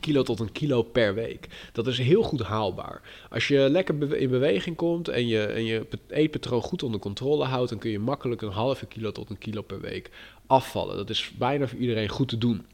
kilo 0.00 0.22
tot 0.22 0.40
een 0.40 0.52
kilo 0.52 0.82
per 0.82 1.14
week. 1.14 1.48
Dat 1.72 1.86
is 1.86 1.98
heel 1.98 2.22
goed 2.22 2.42
haalbaar. 2.42 3.00
Als 3.30 3.48
je 3.48 3.58
lekker 3.70 4.16
in 4.16 4.30
beweging 4.30 4.76
komt 4.76 5.08
en 5.08 5.26
je, 5.26 5.46
en 5.46 5.64
je 5.64 5.86
eetpatroon 6.08 6.62
goed 6.62 6.82
onder 6.82 7.00
controle 7.00 7.44
houdt, 7.44 7.70
dan 7.70 7.78
kun 7.78 7.90
je 7.90 7.98
makkelijk 7.98 8.42
een 8.42 8.50
halve 8.50 8.86
kilo 8.86 9.12
tot 9.12 9.30
een 9.30 9.38
kilo 9.38 9.62
per 9.62 9.80
week 9.80 10.10
afvallen. 10.46 10.96
Dat 10.96 11.10
is 11.10 11.30
bijna 11.38 11.66
voor 11.66 11.78
iedereen 11.78 12.08
goed 12.08 12.28
te 12.28 12.38
doen. 12.38 12.66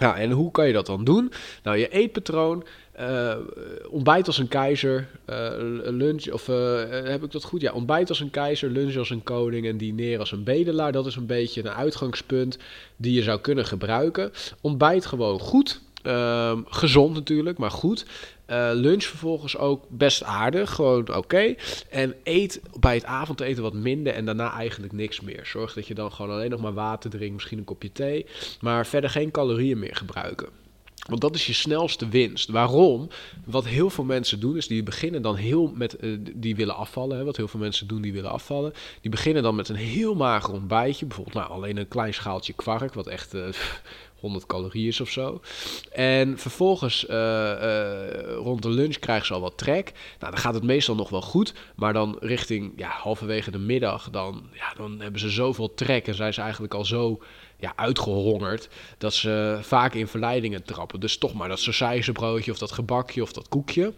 Nou, 0.00 0.16
en 0.16 0.30
hoe 0.30 0.50
kan 0.50 0.66
je 0.66 0.72
dat 0.72 0.86
dan 0.86 1.04
doen? 1.04 1.32
Nou, 1.62 1.76
je 1.76 1.88
eetpatroon, 1.88 2.64
uh, 3.00 3.34
ontbijt 3.90 4.26
als 4.26 4.38
een 4.38 4.48
keizer, 4.48 5.08
uh, 5.30 5.50
lunch, 5.84 6.30
of 6.32 6.46
heb 7.04 7.24
ik 7.24 7.32
dat 7.32 7.44
goed? 7.44 7.60
Ja, 7.60 7.72
ontbijt 7.72 8.08
als 8.08 8.20
een 8.20 8.30
keizer, 8.30 8.70
lunch 8.70 8.96
als 8.96 9.10
een 9.10 9.22
koning 9.22 9.66
en 9.66 9.76
diner 9.76 10.18
als 10.18 10.32
een 10.32 10.44
bedelaar. 10.44 10.92
Dat 10.92 11.06
is 11.06 11.16
een 11.16 11.26
beetje 11.26 11.60
een 11.60 11.70
uitgangspunt 11.70 12.58
die 12.96 13.12
je 13.12 13.22
zou 13.22 13.40
kunnen 13.40 13.66
gebruiken. 13.66 14.32
Ontbijt 14.60 15.06
gewoon 15.06 15.38
goed, 15.38 15.80
ehm, 16.06 16.62
gezond 16.66 17.14
natuurlijk, 17.14 17.58
maar 17.58 17.70
goed. 17.70 18.06
Uh, 18.50 18.70
lunch 18.72 19.04
vervolgens 19.04 19.56
ook 19.56 19.84
best 19.88 20.22
aardig, 20.22 20.70
gewoon 20.70 21.16
oké. 21.16 21.54
En 21.90 22.14
eet 22.22 22.60
bij 22.80 22.94
het 22.94 23.04
avondeten 23.04 23.62
wat 23.62 23.74
minder 23.74 24.12
en 24.12 24.24
daarna 24.24 24.52
eigenlijk 24.52 24.92
niks 24.92 25.20
meer. 25.20 25.46
Zorg 25.46 25.72
dat 25.72 25.86
je 25.86 25.94
dan 25.94 26.12
gewoon 26.12 26.30
alleen 26.30 26.50
nog 26.50 26.60
maar 26.60 26.74
water 26.74 27.10
drinkt, 27.10 27.34
misschien 27.34 27.58
een 27.58 27.64
kopje 27.64 27.92
thee. 27.92 28.26
Maar 28.60 28.86
verder 28.86 29.10
geen 29.10 29.30
calorieën 29.30 29.78
meer 29.78 29.96
gebruiken. 29.96 30.48
Want 31.06 31.20
dat 31.20 31.34
is 31.34 31.46
je 31.46 31.52
snelste 31.52 32.08
winst. 32.08 32.48
Waarom? 32.48 33.08
Wat 33.44 33.66
heel 33.66 33.90
veel 33.90 34.04
mensen 34.04 34.40
doen, 34.40 34.56
is 34.56 34.66
die 34.66 34.82
beginnen 34.82 35.22
dan 35.22 35.36
heel 35.36 35.72
met. 35.74 35.96
Uh, 36.00 36.18
die 36.34 36.56
willen 36.56 36.76
afvallen. 36.76 37.16
Hè, 37.16 37.24
wat 37.24 37.36
heel 37.36 37.48
veel 37.48 37.60
mensen 37.60 37.86
doen, 37.86 38.02
die 38.02 38.12
willen 38.12 38.30
afvallen. 38.30 38.72
Die 39.00 39.10
beginnen 39.10 39.42
dan 39.42 39.54
met 39.54 39.68
een 39.68 39.76
heel 39.76 40.14
mager 40.14 40.52
ontbijtje. 40.52 41.06
Bijvoorbeeld 41.06 41.36
nou, 41.36 41.50
alleen 41.50 41.76
een 41.76 41.88
klein 41.88 42.14
schaaltje 42.14 42.52
kwark. 42.52 42.94
Wat 42.94 43.06
echt. 43.06 43.34
Uh, 43.36 43.48
100 44.20 44.46
calorieën 44.46 44.94
of 45.00 45.08
zo. 45.08 45.40
En 45.92 46.38
vervolgens 46.38 47.06
uh, 47.08 48.34
rond 48.34 48.62
de 48.62 48.70
lunch 48.70 48.98
krijgen 48.98 49.26
ze 49.26 49.34
al 49.34 49.40
wat 49.40 49.58
trek. 49.58 49.92
Nou, 50.18 50.32
dan 50.32 50.40
gaat 50.40 50.54
het 50.54 50.62
meestal 50.62 50.94
nog 50.94 51.08
wel 51.08 51.22
goed. 51.22 51.54
Maar 51.74 51.92
dan 51.92 52.16
richting 52.20 52.72
ja, 52.76 52.88
halverwege 52.88 53.50
de 53.50 53.58
middag, 53.58 54.10
dan, 54.10 54.48
ja, 54.52 54.74
dan 54.76 55.00
hebben 55.00 55.20
ze 55.20 55.30
zoveel 55.30 55.74
trek 55.74 56.06
en 56.06 56.14
zijn 56.14 56.34
ze 56.34 56.40
eigenlijk 56.40 56.74
al 56.74 56.84
zo 56.84 57.22
ja, 57.58 57.72
uitgehongerd. 57.76 58.68
Dat 58.98 59.14
ze 59.14 59.58
vaak 59.62 59.94
in 59.94 60.08
verleidingen 60.08 60.64
trappen. 60.64 61.00
Dus 61.00 61.18
toch 61.18 61.34
maar 61.34 61.48
dat 61.48 61.60
sausijzenbroodje 61.60 62.52
of 62.52 62.58
dat 62.58 62.72
gebakje 62.72 63.22
of 63.22 63.32
dat 63.32 63.48
koekje. 63.48 63.92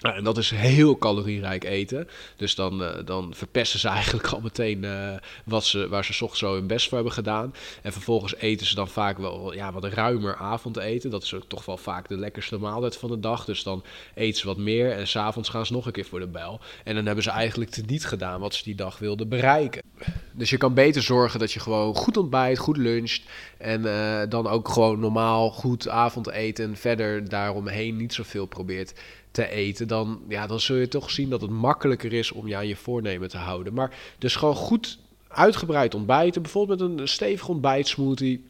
En 0.00 0.24
dat 0.24 0.38
is 0.38 0.50
heel 0.50 0.98
calorierijk 0.98 1.64
eten. 1.64 2.08
Dus 2.36 2.54
dan, 2.54 2.82
uh, 2.82 2.90
dan 3.04 3.34
verpesten 3.34 3.80
ze 3.80 3.88
eigenlijk 3.98 4.26
al 4.28 4.40
meteen 4.40 4.82
uh, 4.82 5.14
wat 5.44 5.64
ze, 5.64 5.88
waar 5.88 6.04
ze 6.04 6.12
ochtends 6.12 6.38
zo 6.38 6.54
hun 6.54 6.66
best 6.66 6.86
voor 6.86 6.94
hebben 6.94 7.14
gedaan. 7.14 7.54
En 7.82 7.92
vervolgens 7.92 8.36
eten 8.36 8.66
ze 8.66 8.74
dan 8.74 8.88
vaak 8.88 9.18
wel 9.18 9.54
ja, 9.54 9.72
wat 9.72 9.84
ruimer 9.84 10.36
avondeten. 10.36 11.10
Dat 11.10 11.22
is 11.22 11.34
ook 11.34 11.48
toch 11.48 11.64
wel 11.64 11.76
vaak 11.76 12.08
de 12.08 12.16
lekkerste 12.16 12.58
maaltijd 12.58 12.96
van 12.96 13.10
de 13.10 13.20
dag. 13.20 13.44
Dus 13.44 13.62
dan 13.62 13.84
eten 14.14 14.40
ze 14.40 14.46
wat 14.46 14.56
meer 14.56 14.92
en 14.92 15.08
s'avonds 15.08 15.48
gaan 15.48 15.66
ze 15.66 15.72
nog 15.72 15.86
een 15.86 15.92
keer 15.92 16.04
voor 16.04 16.20
de 16.20 16.26
bijl. 16.26 16.60
En 16.84 16.94
dan 16.94 17.06
hebben 17.06 17.24
ze 17.24 17.30
eigenlijk 17.30 17.86
niet 17.86 18.06
gedaan 18.06 18.40
wat 18.40 18.54
ze 18.54 18.64
die 18.64 18.74
dag 18.74 18.98
wilden 18.98 19.28
bereiken. 19.28 19.85
Dus 20.32 20.50
je 20.50 20.56
kan 20.56 20.74
beter 20.74 21.02
zorgen 21.02 21.40
dat 21.40 21.52
je 21.52 21.60
gewoon 21.60 21.94
goed 21.94 22.16
ontbijt, 22.16 22.58
goed 22.58 22.76
luncht. 22.76 23.22
En 23.58 23.82
uh, 23.82 24.20
dan 24.28 24.46
ook 24.46 24.68
gewoon 24.68 25.00
normaal 25.00 25.50
goed 25.50 25.88
avondeten. 25.88 26.64
En 26.64 26.76
verder 26.76 27.28
daaromheen 27.28 27.96
niet 27.96 28.14
zoveel 28.14 28.46
probeert 28.46 28.94
te 29.30 29.48
eten, 29.48 29.88
dan, 29.88 30.20
ja, 30.28 30.46
dan 30.46 30.60
zul 30.60 30.76
je 30.76 30.88
toch 30.88 31.10
zien 31.10 31.30
dat 31.30 31.40
het 31.40 31.50
makkelijker 31.50 32.12
is 32.12 32.32
om 32.32 32.48
je 32.48 32.56
aan 32.56 32.66
je 32.66 32.76
voornemen 32.76 33.28
te 33.28 33.36
houden. 33.36 33.74
Maar 33.74 33.94
dus 34.18 34.36
gewoon 34.36 34.54
goed 34.54 34.98
uitgebreid 35.28 35.94
ontbijten, 35.94 36.42
bijvoorbeeld 36.42 36.80
met 36.80 36.98
een 36.98 37.08
stevig 37.08 37.48
ontbijtsmoothie. 37.48 38.44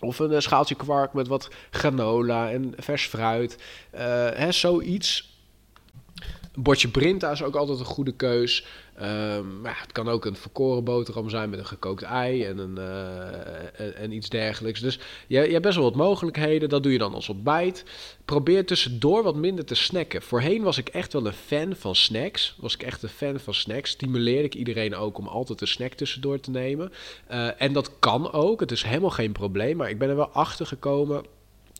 Of 0.00 0.18
een 0.18 0.32
eh, 0.32 0.40
schaaltje 0.40 0.74
kwark 0.74 1.12
met 1.12 1.28
wat 1.28 1.50
granola 1.70 2.50
en 2.50 2.72
vers 2.76 3.06
fruit. 3.06 3.58
Uh, 3.94 4.00
hè, 4.34 4.52
zoiets. 4.52 5.31
Een 6.54 6.62
bordje 6.62 6.88
Brinta 6.88 7.30
is 7.30 7.42
ook 7.42 7.56
altijd 7.56 7.78
een 7.78 7.84
goede 7.84 8.12
keus. 8.12 8.66
Um, 9.00 9.64
ja, 9.64 9.72
het 9.74 9.92
kan 9.92 10.08
ook 10.08 10.24
een 10.24 10.36
verkoren 10.36 10.84
boterham 10.84 11.28
zijn 11.28 11.50
met 11.50 11.58
een 11.58 11.66
gekookt 11.66 12.02
ei 12.02 12.44
en, 12.44 12.58
een, 12.58 12.76
uh, 12.78 14.00
en, 14.00 14.12
iets 14.12 14.28
dergelijks. 14.28 14.80
Dus 14.80 14.98
je, 15.26 15.38
hebt 15.38 15.62
best 15.62 15.74
wel 15.74 15.84
wat 15.84 15.94
mogelijkheden. 15.94 16.68
Dat 16.68 16.82
doe 16.82 16.92
je 16.92 16.98
dan 16.98 17.14
als 17.14 17.28
ontbijt. 17.28 17.84
Probeer 18.24 18.66
tussendoor 18.66 19.22
wat 19.22 19.36
minder 19.36 19.64
te 19.64 19.74
snacken. 19.74 20.22
Voorheen 20.22 20.62
was 20.62 20.78
ik 20.78 20.88
echt 20.88 21.12
wel 21.12 21.26
een 21.26 21.32
fan 21.32 21.74
van 21.76 21.94
snacks. 21.94 22.56
Was 22.60 22.74
ik 22.74 22.82
echt 22.82 23.02
een 23.02 23.08
fan 23.08 23.40
van 23.40 23.54
snacks. 23.54 23.90
Stimuleerde 23.90 24.44
ik 24.44 24.54
iedereen 24.54 24.94
ook 24.94 25.18
om 25.18 25.26
altijd 25.26 25.60
een 25.60 25.66
snack 25.66 25.92
tussendoor 25.92 26.40
te 26.40 26.50
nemen. 26.50 26.92
Uh, 27.30 27.60
en 27.62 27.72
dat 27.72 27.90
kan 27.98 28.32
ook. 28.32 28.60
Het 28.60 28.70
is 28.70 28.82
helemaal 28.82 29.10
geen 29.10 29.32
probleem. 29.32 29.76
Maar 29.76 29.90
ik 29.90 29.98
ben 29.98 30.08
er 30.08 30.16
wel 30.16 30.30
achter 30.30 30.66
gekomen 30.66 31.24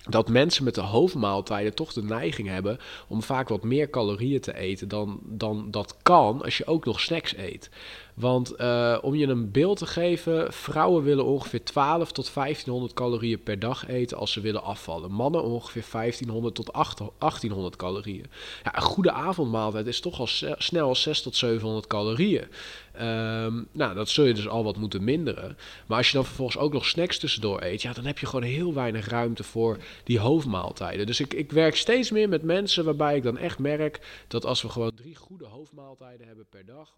dat 0.09 0.29
mensen 0.29 0.65
met 0.65 0.75
de 0.75 0.81
hoofdmaaltijden 0.81 1.75
toch 1.75 1.93
de 1.93 2.03
neiging 2.03 2.49
hebben 2.49 2.79
om 3.09 3.23
vaak 3.23 3.49
wat 3.49 3.63
meer 3.63 3.91
calorieën 3.91 4.41
te 4.41 4.57
eten 4.57 4.89
dan, 4.89 5.21
dan 5.25 5.71
dat 5.71 5.97
kan 6.03 6.43
als 6.43 6.57
je 6.57 6.67
ook 6.67 6.85
nog 6.85 7.01
snacks 7.01 7.37
eet. 7.37 7.71
Want 8.15 8.61
uh, 8.61 8.99
om 9.01 9.15
je 9.15 9.27
een 9.27 9.51
beeld 9.51 9.79
te 9.79 9.87
geven, 9.87 10.53
vrouwen 10.53 11.03
willen 11.03 11.25
ongeveer 11.25 11.65
12 11.65 12.13
tot 12.13 12.35
1500 12.35 12.93
calorieën 12.93 13.43
per 13.43 13.59
dag 13.59 13.89
eten 13.89 14.17
als 14.17 14.33
ze 14.33 14.41
willen 14.41 14.63
afvallen. 14.63 15.13
Mannen 15.13 15.43
ongeveer 15.43 15.85
1500 15.93 16.55
tot 16.55 16.73
1800 16.73 17.77
calorieën. 17.77 18.27
Ja, 18.63 18.77
een 18.77 18.83
goede 18.83 19.13
avondmaaltijd 19.13 19.87
is 19.87 20.01
toch 20.01 20.21
al 20.21 20.29
snel 20.57 20.95
6 20.95 21.23
tot 21.23 21.37
700 21.37 21.87
calorieën. 21.87 22.45
Um, 23.01 23.69
nou, 23.73 23.95
dat 23.95 24.09
zul 24.09 24.25
je 24.25 24.35
dus 24.35 24.49
al 24.49 24.65
wat 24.65 24.77
moeten 24.77 25.05
minderen. 25.05 25.57
Maar 25.87 25.97
als 25.97 26.07
je 26.07 26.17
dan 26.17 26.25
vervolgens 26.25 26.59
ook 26.59 26.73
nog 26.73 26.87
snacks 26.87 27.19
tussendoor 27.19 27.63
eet, 27.63 27.83
ja, 27.83 27.93
dan 27.93 28.05
heb 28.05 28.19
je 28.19 28.27
gewoon 28.27 28.51
heel 28.51 28.75
weinig 28.75 29.09
ruimte 29.09 29.45
voor 29.45 29.79
die 30.05 30.19
hoofdmaaltijden. 30.19 31.07
Dus 31.07 31.21
ik, 31.21 31.35
ik 31.35 31.53
werk 31.53 31.77
steeds 31.77 32.11
meer 32.11 32.29
met 32.29 32.43
mensen 32.43 32.85
waarbij 32.85 33.17
ik 33.17 33.23
dan 33.23 33.39
echt 33.39 33.59
merk 33.59 34.25
dat 34.29 34.45
als 34.45 34.63
we 34.63 34.69
gewoon 34.69 34.95
drie 34.95 35.17
goede 35.17 35.47
hoofdmaaltijden 35.47 36.27
hebben 36.27 36.47
per 36.51 36.67
dag, 36.67 36.93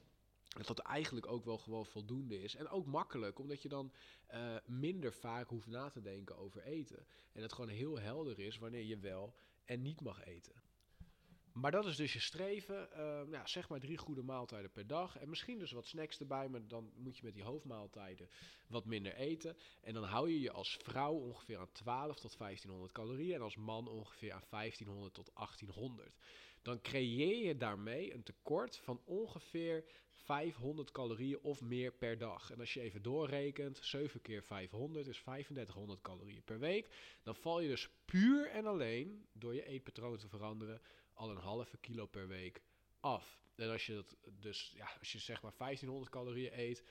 dat 0.57 0.77
dat 0.77 0.79
eigenlijk 0.79 1.27
ook 1.27 1.45
wel 1.45 1.59
gewoon 1.59 1.87
voldoende 1.87 2.43
is. 2.43 2.55
En 2.55 2.69
ook 2.69 2.87
makkelijk, 2.87 3.39
omdat 3.39 3.63
je 3.63 3.69
dan 3.69 3.93
uh, 4.35 4.57
minder 4.67 5.13
vaak 5.13 5.49
hoeft 5.49 5.67
na 5.67 5.89
te 5.89 6.01
denken 6.01 6.37
over 6.37 6.63
eten. 6.63 7.07
En 7.33 7.43
het 7.43 7.53
gewoon 7.53 7.71
heel 7.71 7.99
helder 7.99 8.39
is 8.39 8.59
wanneer 8.59 8.85
je 8.85 8.99
wel 8.99 9.35
en 9.65 9.83
niet 9.83 10.01
mag 10.01 10.25
eten. 10.25 10.63
Maar 11.55 11.71
dat 11.71 11.87
is 11.87 11.97
dus 11.97 12.13
je 12.13 12.21
streven. 12.21 12.89
Ja, 13.31 13.47
zeg 13.47 13.69
maar 13.69 13.81
drie 13.81 13.99
goede 13.99 14.23
maaltijden 14.23 14.71
per 14.71 14.87
dag. 14.87 15.17
En 15.19 15.29
misschien 15.29 15.59
dus 15.59 15.73
wat 15.73 15.87
snacks 15.87 16.19
erbij. 16.19 16.49
Maar 16.49 16.67
dan 16.67 16.93
moet 16.97 17.17
je 17.17 17.25
met 17.25 17.35
die 17.35 17.43
hoofdmaaltijden 17.43 18.29
wat 18.69 18.85
minder 18.85 19.15
eten. 19.15 19.57
En 19.83 19.95
dan 19.95 20.05
hou 20.05 20.31
je 20.31 20.41
je 20.41 20.53
als 20.53 20.79
vrouw 20.83 21.15
ongeveer 21.15 21.59
aan 21.59 21.73
12 21.73 22.21
tot 22.21 22.39
1500 22.39 22.93
calorieën. 22.93 23.35
En 23.35 23.43
als 23.43 23.57
man 23.57 23.89
ongeveer 23.89 24.33
aan 24.33 24.45
1500 24.51 25.15
tot 25.15 25.31
1800. 25.35 26.17
Dan 26.65 26.81
creëer 26.81 27.47
je 27.47 27.57
daarmee 27.57 28.15
een 28.15 28.23
tekort 28.23 28.77
van 28.77 29.01
ongeveer 29.05 29.85
500 30.11 30.91
calorieën 30.91 31.39
of 31.43 31.61
meer 31.61 31.93
per 31.93 32.19
dag. 32.19 32.51
En 32.51 32.61
als 32.61 32.75
je 32.75 32.81
even 32.81 33.03
doorrekent, 33.03 33.79
7 33.83 34.21
keer 34.21 34.43
500 34.43 35.07
is 35.07 35.19
3500 35.23 36.01
calorieën 36.01 36.43
per 36.45 36.59
week. 36.59 36.89
Dan 37.23 37.35
val 37.35 37.61
je 37.61 37.69
dus 37.69 37.89
puur 38.05 38.51
en 38.51 38.67
alleen 38.67 39.27
door 39.33 39.55
je 39.55 39.67
eetpatroon 39.67 40.17
te 40.17 40.29
veranderen 40.29 40.81
al 41.13 41.31
een 41.31 41.37
halve 41.37 41.77
kilo 41.77 42.07
per 42.07 42.29
week 42.29 42.63
af. 43.01 43.41
En 43.57 43.71
als 43.71 43.87
je 43.87 43.95
dat 43.95 44.17
dus, 44.41 44.73
ja, 44.77 44.89
als 44.99 45.13
je 45.13 45.19
zeg 45.19 45.43
maar 45.43 45.55
1500 45.59 46.11
calorieën 46.13 46.59
eet, 46.59 46.85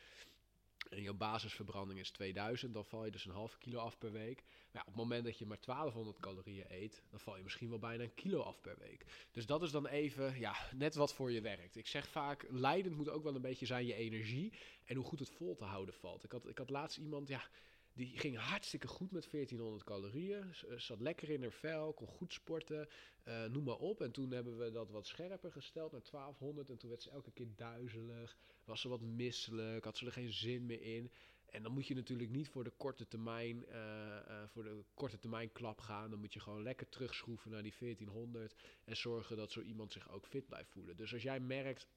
en 0.90 1.02
jouw 1.02 1.14
basisverbranding 1.14 2.00
is 2.00 2.12
2000, 2.12 2.74
dan 2.74 2.86
val 2.86 3.06
je 3.06 3.12
dus 3.12 3.26
een 3.26 3.32
half 3.32 3.58
kilo 3.58 3.80
af 3.80 3.98
per 3.98 4.12
week. 4.12 4.44
Maar 4.46 4.72
ja, 4.72 4.80
op 4.80 4.86
het 4.86 4.96
moment 4.96 5.26
dat 5.26 5.38
je 5.38 5.46
maar 5.46 5.60
1200 5.66 6.20
calorieën 6.20 6.66
eet, 6.70 7.04
dan 7.10 7.20
val 7.20 7.38
je 7.38 7.44
misschien 7.44 7.70
wel 7.70 7.80
bijna 7.80 8.04
een 8.04 8.14
kilo 8.14 8.42
af 8.42 8.62
per 8.62 8.78
week. 8.80 9.06
Dus 9.32 9.46
dat 9.46 9.62
is 9.62 9.72
dan 9.72 9.88
even, 9.88 10.40
ja, 10.40 10.56
net 10.76 10.96
wat 10.96 11.14
voor 11.14 11.32
je 11.32 11.42
werkt. 11.42 11.76
Ik 11.76 11.88
zeg 11.88 12.08
vaak, 12.08 12.46
leidend 12.50 12.96
moet 12.96 13.10
ook 13.10 13.24
wel 13.24 13.36
een 13.36 13.42
beetje 13.42 13.66
zijn 13.66 13.86
je 13.86 13.94
energie 13.94 14.54
en 14.86 14.96
hoe 14.96 15.06
goed 15.06 15.20
het 15.20 15.30
vol 15.30 15.56
te 15.56 15.66
houden 15.66 15.94
valt. 15.94 16.24
Ik 16.24 16.32
had, 16.32 16.48
ik 16.48 16.58
had 16.58 16.70
laatst 16.70 16.98
iemand, 16.98 17.28
ja, 17.28 17.50
die 17.94 18.18
ging 18.18 18.38
hartstikke 18.38 18.88
goed 18.88 19.12
met 19.12 19.32
1400 19.32 19.84
calorieën. 19.84 20.56
Zat 20.76 21.00
lekker 21.00 21.30
in 21.30 21.42
haar 21.42 21.52
vel, 21.52 21.94
kon 21.94 22.08
goed 22.08 22.34
sporten, 22.34 22.88
uh, 23.28 23.46
noem 23.46 23.64
maar 23.64 23.78
op. 23.78 24.02
En 24.02 24.12
toen 24.12 24.32
hebben 24.32 24.58
we 24.58 24.72
dat 24.72 24.90
wat 24.90 25.08
scherper 25.08 25.52
gesteld 25.52 25.92
naar 25.92 26.02
1200. 26.12 26.70
En 26.70 26.78
toen 26.78 26.90
werd 26.90 27.02
ze 27.02 27.10
elke 27.10 27.32
keer 27.32 27.48
duizelig, 27.56 28.38
was 28.66 28.82
ze 28.82 28.88
wat 28.88 29.02
misselijk, 29.02 29.84
had 29.84 29.98
ze 29.98 30.06
er 30.06 30.12
geen 30.12 30.34
zin 30.34 30.66
meer 30.66 30.82
in. 30.82 31.12
En 31.46 31.64
dan 31.64 31.72
moet 31.72 31.88
je 31.88 31.96
natuurlijk 31.96 32.30
niet 32.30 32.50
voor 32.50 32.64
de 32.64 32.74
korte 32.78 33.08
termijn, 33.08 33.66
uh, 33.70 34.44
voor 34.48 34.64
de 34.64 34.84
korte 34.94 35.20
termijn 35.20 35.52
klap 35.52 35.80
gaan. 35.80 36.10
Dan 36.10 36.20
moet 36.20 36.34
je 36.34 36.40
gewoon 36.40 36.64
lekker 36.64 36.90
terugschroeven 36.90 37.52
naar 37.52 37.64
die 37.64 37.74
1400 37.80 38.56
en 38.84 38.98
zorgen 38.98 39.38
dat 39.38 39.52
zo 39.52 39.62
iemand 39.62 39.92
zich 39.92 40.12
ook 40.12 40.28
fit 40.28 40.48
blijft 40.48 40.70
voelen. 40.70 40.96
Dus 40.96 41.14
als 41.14 41.22
jij 41.22 41.40
merkt 41.40 41.88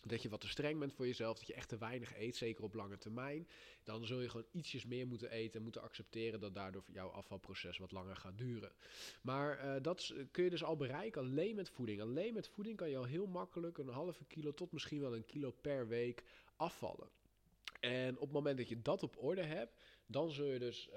dat 0.00 0.22
je 0.22 0.28
wat 0.28 0.40
te 0.40 0.48
streng 0.48 0.78
bent 0.78 0.92
voor 0.92 1.06
jezelf, 1.06 1.38
dat 1.38 1.46
je 1.46 1.54
echt 1.54 1.68
te 1.68 1.78
weinig 1.78 2.16
eet, 2.16 2.36
zeker 2.36 2.64
op 2.64 2.74
lange 2.74 2.98
termijn, 2.98 3.48
dan 3.82 4.06
zul 4.06 4.20
je 4.20 4.28
gewoon 4.28 4.46
ietsjes 4.50 4.86
meer 4.86 5.06
moeten 5.06 5.30
eten 5.30 5.56
en 5.56 5.62
moeten 5.62 5.82
accepteren 5.82 6.40
dat 6.40 6.54
daardoor 6.54 6.84
jouw 6.92 7.08
afvalproces 7.08 7.78
wat 7.78 7.92
langer 7.92 8.16
gaat 8.16 8.38
duren. 8.38 8.72
Maar 9.22 9.64
uh, 9.64 9.82
dat 9.82 10.14
kun 10.30 10.44
je 10.44 10.50
dus 10.50 10.64
al 10.64 10.76
bereiken 10.76 11.22
alleen 11.22 11.54
met 11.54 11.70
voeding. 11.70 12.00
Alleen 12.00 12.34
met 12.34 12.48
voeding 12.48 12.76
kan 12.76 12.90
je 12.90 12.96
al 12.96 13.04
heel 13.04 13.26
makkelijk 13.26 13.78
een 13.78 13.88
halve 13.88 14.24
kilo 14.24 14.54
tot 14.54 14.72
misschien 14.72 15.00
wel 15.00 15.16
een 15.16 15.26
kilo 15.26 15.50
per 15.50 15.88
week 15.88 16.24
afvallen. 16.56 17.08
En 17.80 18.14
op 18.14 18.20
het 18.20 18.32
moment 18.32 18.58
dat 18.58 18.68
je 18.68 18.82
dat 18.82 19.02
op 19.02 19.22
orde 19.22 19.42
hebt, 19.42 19.82
dan 20.06 20.30
zul 20.30 20.46
je 20.46 20.58
dus 20.58 20.88
uh, 20.88 20.96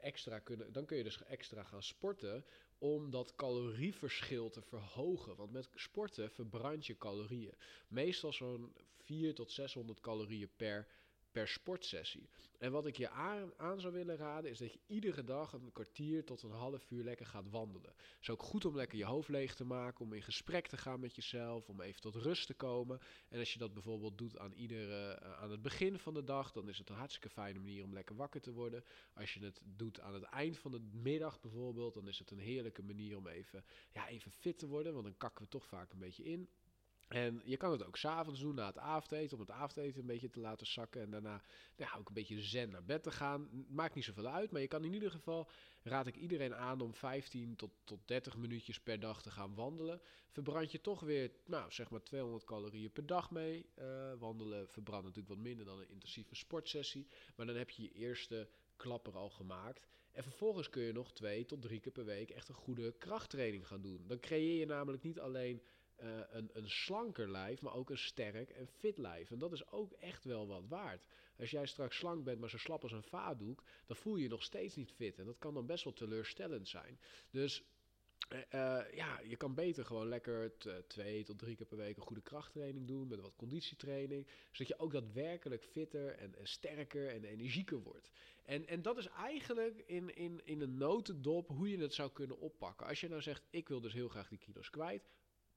extra 0.00 0.38
kunnen, 0.38 0.72
dan 0.72 0.84
kun 0.84 0.96
je 0.96 1.02
dus 1.02 1.24
extra 1.24 1.62
gaan 1.62 1.82
sporten 1.82 2.44
om 2.80 3.10
dat 3.10 3.34
calorieverschil 3.34 4.50
te 4.50 4.62
verhogen. 4.62 5.36
Want 5.36 5.52
met 5.52 5.68
sporten 5.74 6.30
verbrand 6.30 6.86
je 6.86 6.96
calorieën. 6.96 7.54
Meestal 7.88 8.32
zo'n 8.32 8.72
4 9.02 9.34
tot 9.34 9.50
600 9.50 10.00
calorieën 10.00 10.50
per 10.56 10.86
per 11.32 11.48
sportsessie. 11.48 12.28
En 12.58 12.72
wat 12.72 12.86
ik 12.86 12.96
je 12.96 13.10
aan, 13.56 13.80
zou 13.80 13.92
willen 13.92 14.16
raden 14.16 14.50
is 14.50 14.58
dat 14.58 14.72
je 14.72 14.80
iedere 14.86 15.24
dag 15.24 15.52
een 15.52 15.72
kwartier 15.72 16.24
tot 16.24 16.42
een 16.42 16.50
half 16.50 16.90
uur 16.90 17.04
lekker 17.04 17.26
gaat 17.26 17.50
wandelen. 17.50 17.92
Het 17.96 18.18
is 18.20 18.30
ook 18.30 18.42
goed 18.42 18.64
om 18.64 18.76
lekker 18.76 18.98
je 18.98 19.04
hoofd 19.04 19.28
leeg 19.28 19.54
te 19.54 19.64
maken, 19.64 20.04
om 20.04 20.12
in 20.12 20.22
gesprek 20.22 20.66
te 20.66 20.76
gaan 20.76 21.00
met 21.00 21.14
jezelf, 21.14 21.68
om 21.68 21.80
even 21.80 22.00
tot 22.00 22.14
rust 22.14 22.46
te 22.46 22.54
komen. 22.54 23.00
En 23.28 23.38
als 23.38 23.52
je 23.52 23.58
dat 23.58 23.72
bijvoorbeeld 23.72 24.18
doet 24.18 24.38
aan, 24.38 24.52
iedere, 24.52 25.20
uh, 25.22 25.32
aan 25.32 25.50
het 25.50 25.62
begin 25.62 25.98
van 25.98 26.14
de 26.14 26.24
dag, 26.24 26.52
dan 26.52 26.68
is 26.68 26.78
het 26.78 26.88
een 26.88 26.96
hartstikke 26.96 27.30
fijne 27.30 27.58
manier 27.58 27.84
om 27.84 27.92
lekker 27.92 28.16
wakker 28.16 28.40
te 28.40 28.52
worden. 28.52 28.84
Als 29.14 29.34
je 29.34 29.44
het 29.44 29.60
doet 29.64 30.00
aan 30.00 30.14
het 30.14 30.22
eind 30.22 30.58
van 30.58 30.70
de 30.70 30.80
middag 30.92 31.40
bijvoorbeeld, 31.40 31.94
dan 31.94 32.08
is 32.08 32.18
het 32.18 32.30
een 32.30 32.38
heerlijke 32.38 32.82
manier 32.82 33.16
om 33.16 33.26
even, 33.26 33.64
ja, 33.92 34.08
even 34.08 34.30
fit 34.30 34.58
te 34.58 34.66
worden, 34.66 34.92
want 34.92 35.04
dan 35.04 35.16
kakken 35.16 35.44
we 35.44 35.50
toch 35.50 35.66
vaak 35.66 35.92
een 35.92 35.98
beetje 35.98 36.24
in. 36.24 36.48
En 37.10 37.40
je 37.44 37.56
kan 37.56 37.72
het 37.72 37.86
ook 37.86 37.96
s'avonds 37.96 38.40
doen 38.40 38.54
na 38.54 38.66
het 38.66 38.78
avondeten, 38.78 39.36
om 39.36 39.42
het 39.42 39.50
avondeten 39.50 40.00
een 40.00 40.06
beetje 40.06 40.30
te 40.30 40.40
laten 40.40 40.66
zakken. 40.66 41.00
En 41.00 41.10
daarna 41.10 41.42
nou 41.76 41.98
ook 41.98 42.08
een 42.08 42.14
beetje 42.14 42.40
zen 42.40 42.70
naar 42.70 42.84
bed 42.84 43.02
te 43.02 43.10
gaan. 43.10 43.66
Maakt 43.68 43.94
niet 43.94 44.04
zoveel 44.04 44.26
uit, 44.26 44.50
maar 44.50 44.60
je 44.60 44.68
kan 44.68 44.84
in 44.84 44.92
ieder 44.92 45.10
geval, 45.10 45.50
raad 45.82 46.06
ik 46.06 46.16
iedereen 46.16 46.54
aan 46.54 46.80
om 46.80 46.94
15 46.94 47.56
tot, 47.56 47.70
tot 47.84 48.00
30 48.04 48.36
minuutjes 48.36 48.80
per 48.80 49.00
dag 49.00 49.22
te 49.22 49.30
gaan 49.30 49.54
wandelen. 49.54 50.00
Verbrand 50.28 50.72
je 50.72 50.80
toch 50.80 51.00
weer, 51.00 51.30
nou 51.46 51.72
zeg 51.72 51.90
maar 51.90 52.02
200 52.02 52.44
calorieën 52.44 52.92
per 52.92 53.06
dag 53.06 53.30
mee. 53.30 53.66
Uh, 53.78 54.12
wandelen 54.18 54.68
verbrandt 54.68 55.06
natuurlijk 55.06 55.34
wat 55.34 55.44
minder 55.44 55.64
dan 55.64 55.78
een 55.78 55.90
intensieve 55.90 56.34
sportsessie. 56.34 57.06
Maar 57.36 57.46
dan 57.46 57.56
heb 57.56 57.70
je 57.70 57.82
je 57.82 57.92
eerste 57.92 58.48
klapper 58.76 59.16
al 59.16 59.30
gemaakt. 59.30 59.86
En 60.12 60.22
vervolgens 60.22 60.70
kun 60.70 60.82
je 60.82 60.92
nog 60.92 61.12
twee 61.12 61.44
tot 61.44 61.62
drie 61.62 61.80
keer 61.80 61.92
per 61.92 62.04
week 62.04 62.30
echt 62.30 62.48
een 62.48 62.54
goede 62.54 62.94
krachttraining 62.98 63.66
gaan 63.66 63.82
doen. 63.82 64.04
Dan 64.06 64.20
creëer 64.20 64.58
je 64.58 64.66
namelijk 64.66 65.02
niet 65.02 65.20
alleen 65.20 65.62
uh, 66.02 66.20
een, 66.30 66.50
een 66.52 66.70
slanker 66.70 67.30
lijf, 67.30 67.60
maar 67.60 67.74
ook 67.74 67.90
een 67.90 67.98
sterk 67.98 68.50
en 68.50 68.66
fit 68.66 68.98
lijf. 68.98 69.30
En 69.30 69.38
dat 69.38 69.52
is 69.52 69.70
ook 69.70 69.92
echt 69.92 70.24
wel 70.24 70.46
wat 70.46 70.66
waard. 70.68 71.06
Als 71.38 71.50
jij 71.50 71.66
straks 71.66 71.96
slank 71.96 72.24
bent, 72.24 72.40
maar 72.40 72.50
zo 72.50 72.58
slap 72.58 72.82
als 72.82 72.92
een 72.92 73.02
vaatdoek, 73.02 73.62
dan 73.86 73.96
voel 73.96 74.16
je 74.16 74.22
je 74.22 74.28
nog 74.28 74.42
steeds 74.42 74.76
niet 74.76 74.92
fit. 74.92 75.18
En 75.18 75.26
dat 75.26 75.38
kan 75.38 75.54
dan 75.54 75.66
best 75.66 75.84
wel 75.84 75.92
teleurstellend 75.92 76.68
zijn. 76.68 76.98
Dus 77.30 77.64
uh, 78.32 78.80
ja, 78.94 79.20
je 79.20 79.36
kan 79.36 79.54
beter 79.54 79.84
gewoon 79.84 80.08
lekker 80.08 80.52
twee 80.86 81.24
tot 81.24 81.38
drie 81.38 81.56
keer 81.56 81.66
per 81.66 81.76
week 81.76 81.96
een 81.96 82.02
goede 82.02 82.22
krachttraining 82.22 82.86
doen 82.86 83.08
met 83.08 83.20
wat 83.20 83.36
conditietraining, 83.36 84.26
zodat 84.50 84.68
je 84.68 84.78
ook 84.78 84.92
daadwerkelijk 84.92 85.64
fitter 85.64 86.14
en, 86.14 86.34
en, 86.38 86.46
sterker 86.46 87.08
en 87.08 87.24
energieker 87.24 87.82
wordt. 87.82 88.10
En, 88.44 88.66
en 88.66 88.82
dat 88.82 88.98
is 88.98 89.06
eigenlijk 89.06 89.82
in, 89.86 90.16
in, 90.16 90.40
in 90.44 90.60
een 90.60 90.78
notendop 90.78 91.48
hoe 91.48 91.70
je 91.70 91.78
het 91.78 91.94
zou 91.94 92.10
kunnen 92.10 92.38
oppakken. 92.38 92.86
Als 92.86 93.00
je 93.00 93.08
nou 93.08 93.22
zegt, 93.22 93.46
ik 93.50 93.68
wil 93.68 93.80
dus 93.80 93.92
heel 93.92 94.08
graag 94.08 94.28
die 94.28 94.38
kilo's 94.38 94.70
kwijt, 94.70 95.08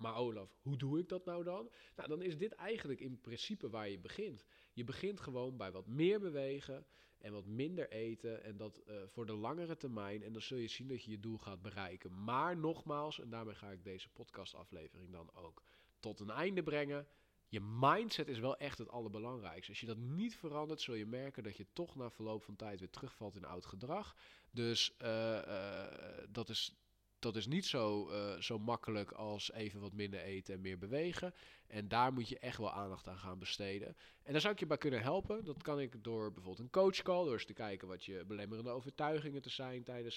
maar 0.04 0.16
Olaf, 0.16 0.56
hoe 0.62 0.78
doe 0.78 1.00
ik 1.00 1.10
dat 1.10 1.26
nou 1.26 1.44
dan? 1.44 1.70
Nou, 1.96 2.10
dan 2.10 2.22
is 2.22 2.38
dit 2.38 2.52
eigenlijk 2.52 3.00
in 3.00 3.22
principe 3.22 3.70
waar 3.70 3.90
je 3.90 4.00
begint. 4.00 4.46
Je 4.74 4.84
begint 4.84 5.20
gewoon 5.20 5.58
bij 5.58 5.72
wat 5.72 5.88
meer 5.88 6.20
bewegen 6.20 6.86
en 7.18 7.34
wat 7.34 7.46
minder 7.46 7.90
eten. 7.90 8.44
En 8.44 8.58
dat 8.58 8.82
uh, 8.88 8.96
voor 9.06 9.26
de 9.26 9.34
langere 9.34 9.78
termijn. 9.78 10.24
En 10.24 10.34
dan 10.34 10.42
zul 10.42 10.58
je 10.58 10.68
zien 10.68 10.88
dat 10.88 11.04
je 11.04 11.12
je 11.12 11.20
doel 11.20 11.38
gaat 11.38 11.62
bereiken. 11.62 12.24
Maar 12.24 12.58
nogmaals, 12.58 13.20
en 13.20 13.30
daarmee 13.30 13.56
ga 13.56 13.72
ik 13.72 13.84
deze 13.84 14.10
podcastaflevering 14.10 15.12
dan 15.12 15.34
ook 15.34 15.64
tot 16.00 16.20
een 16.20 16.30
einde 16.30 16.64
brengen. 16.64 17.08
Je 17.48 17.62
mindset 17.62 18.28
is 18.28 18.40
wel 18.40 18.58
echt 18.58 18.78
het 18.78 18.90
allerbelangrijkste. 18.90 19.72
Als 19.72 19.80
je 19.80 19.86
dat 19.86 19.98
niet 19.98 20.36
verandert, 20.36 20.82
zul 20.82 20.96
je 20.96 21.06
merken 21.06 21.44
dat 21.44 21.58
je 21.58 21.66
toch 21.74 21.96
na 21.96 22.10
verloop 22.10 22.44
van 22.44 22.56
tijd 22.56 22.80
weer 22.80 22.90
terugvalt 22.90 23.36
in 23.36 23.46
oud 23.46 23.66
gedrag. 23.66 24.16
Dus 24.52 24.96
uh, 25.02 25.08
uh, 25.48 25.86
dat 26.30 26.50
is 26.50 26.83
dat 27.24 27.36
is 27.36 27.48
niet 27.48 27.66
zo, 27.66 28.10
uh, 28.10 28.40
zo 28.40 28.60
makkelijk 28.60 29.12
als 29.12 29.52
even 29.52 29.80
wat 29.80 29.94
minder 29.94 30.20
eten 30.20 30.54
en 30.54 30.62
meer 30.62 30.78
bewegen. 30.78 31.34
En 31.68 31.88
daar 31.88 32.14
moet 32.14 32.30
je 32.30 32.40
echt 32.40 32.58
wel 32.58 32.72
aandacht 32.72 33.08
aan 33.08 33.18
gaan 33.18 33.40
besteden. 33.40 33.96
En 34.24 34.32
daar 34.32 34.42
zou 34.42 34.54
ik 34.54 34.60
je 34.60 34.66
bij 34.66 34.78
kunnen 34.78 35.02
helpen. 35.02 35.46
Dat 35.46 35.62
kan 35.62 35.80
ik 35.80 36.04
door 36.04 36.32
bijvoorbeeld 36.32 36.60
een 36.60 36.82
coachcall, 36.82 37.24
door 37.24 37.34
eens 37.34 37.46
te 37.46 37.54
kijken 37.54 37.88
wat 37.88 38.06
je 38.06 38.24
belemmerende 38.28 38.70
overtuigingen 38.70 39.42
te 39.42 39.50
zijn 39.50 39.84
tijdens 39.84 40.16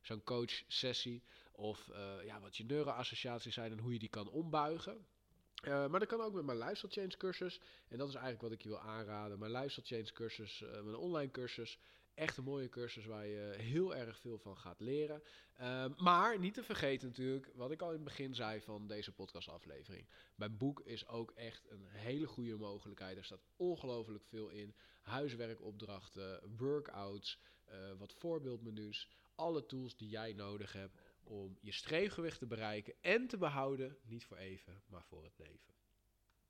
zo'n 0.00 0.24
coach-sessie. 0.24 1.22
Of 1.52 1.88
uh, 1.90 2.24
ja, 2.24 2.40
wat 2.40 2.56
je 2.56 2.64
neuroassociaties 2.64 3.54
zijn 3.54 3.72
en 3.72 3.78
hoe 3.78 3.92
je 3.92 3.98
die 3.98 4.08
kan 4.08 4.28
ombuigen. 4.28 5.06
Uh, 5.64 5.86
maar 5.86 6.00
dat 6.00 6.08
kan 6.08 6.20
ook 6.20 6.34
met 6.34 6.44
mijn 6.44 6.58
lifestyle 6.58 6.92
change 6.92 7.16
cursus. 7.16 7.60
En 7.88 7.98
dat 7.98 8.08
is 8.08 8.14
eigenlijk 8.14 8.42
wat 8.42 8.52
ik 8.52 8.62
je 8.62 8.68
wil 8.68 8.80
aanraden. 8.80 9.38
Mijn 9.38 9.52
lifestyle 9.52 9.86
change 9.86 10.12
cursus, 10.12 10.64
mijn 10.82 10.96
online 10.96 11.30
cursus. 11.30 11.78
Echt 12.16 12.36
een 12.36 12.44
mooie 12.44 12.68
cursus 12.68 13.06
waar 13.06 13.26
je 13.26 13.54
heel 13.58 13.96
erg 13.96 14.18
veel 14.18 14.38
van 14.38 14.56
gaat 14.56 14.80
leren. 14.80 15.22
Uh, 15.60 15.84
maar 15.96 16.38
niet 16.38 16.54
te 16.54 16.62
vergeten 16.62 17.08
natuurlijk, 17.08 17.50
wat 17.54 17.70
ik 17.70 17.82
al 17.82 17.88
in 17.88 17.94
het 17.94 18.04
begin 18.04 18.34
zei 18.34 18.60
van 18.60 18.86
deze 18.86 19.12
podcastaflevering. 19.12 20.06
Mijn 20.34 20.56
boek 20.56 20.80
is 20.80 21.08
ook 21.08 21.30
echt 21.30 21.70
een 21.70 21.84
hele 21.86 22.26
goede 22.26 22.56
mogelijkheid. 22.56 23.16
Er 23.16 23.24
staat 23.24 23.46
ongelooflijk 23.56 24.24
veel 24.24 24.48
in. 24.48 24.74
Huiswerkopdrachten, 25.02 26.40
workouts, 26.56 27.38
uh, 27.68 27.74
wat 27.98 28.12
voorbeeldmenu's. 28.12 29.08
Alle 29.34 29.66
tools 29.66 29.96
die 29.96 30.08
jij 30.08 30.32
nodig 30.32 30.72
hebt 30.72 31.00
om 31.24 31.58
je 31.60 31.72
streefgewicht 31.72 32.38
te 32.38 32.46
bereiken 32.46 32.94
en 33.00 33.26
te 33.26 33.36
behouden. 33.36 33.96
Niet 34.02 34.24
voor 34.24 34.36
even, 34.36 34.82
maar 34.86 35.04
voor 35.04 35.24
het 35.24 35.38
leven. 35.38 35.75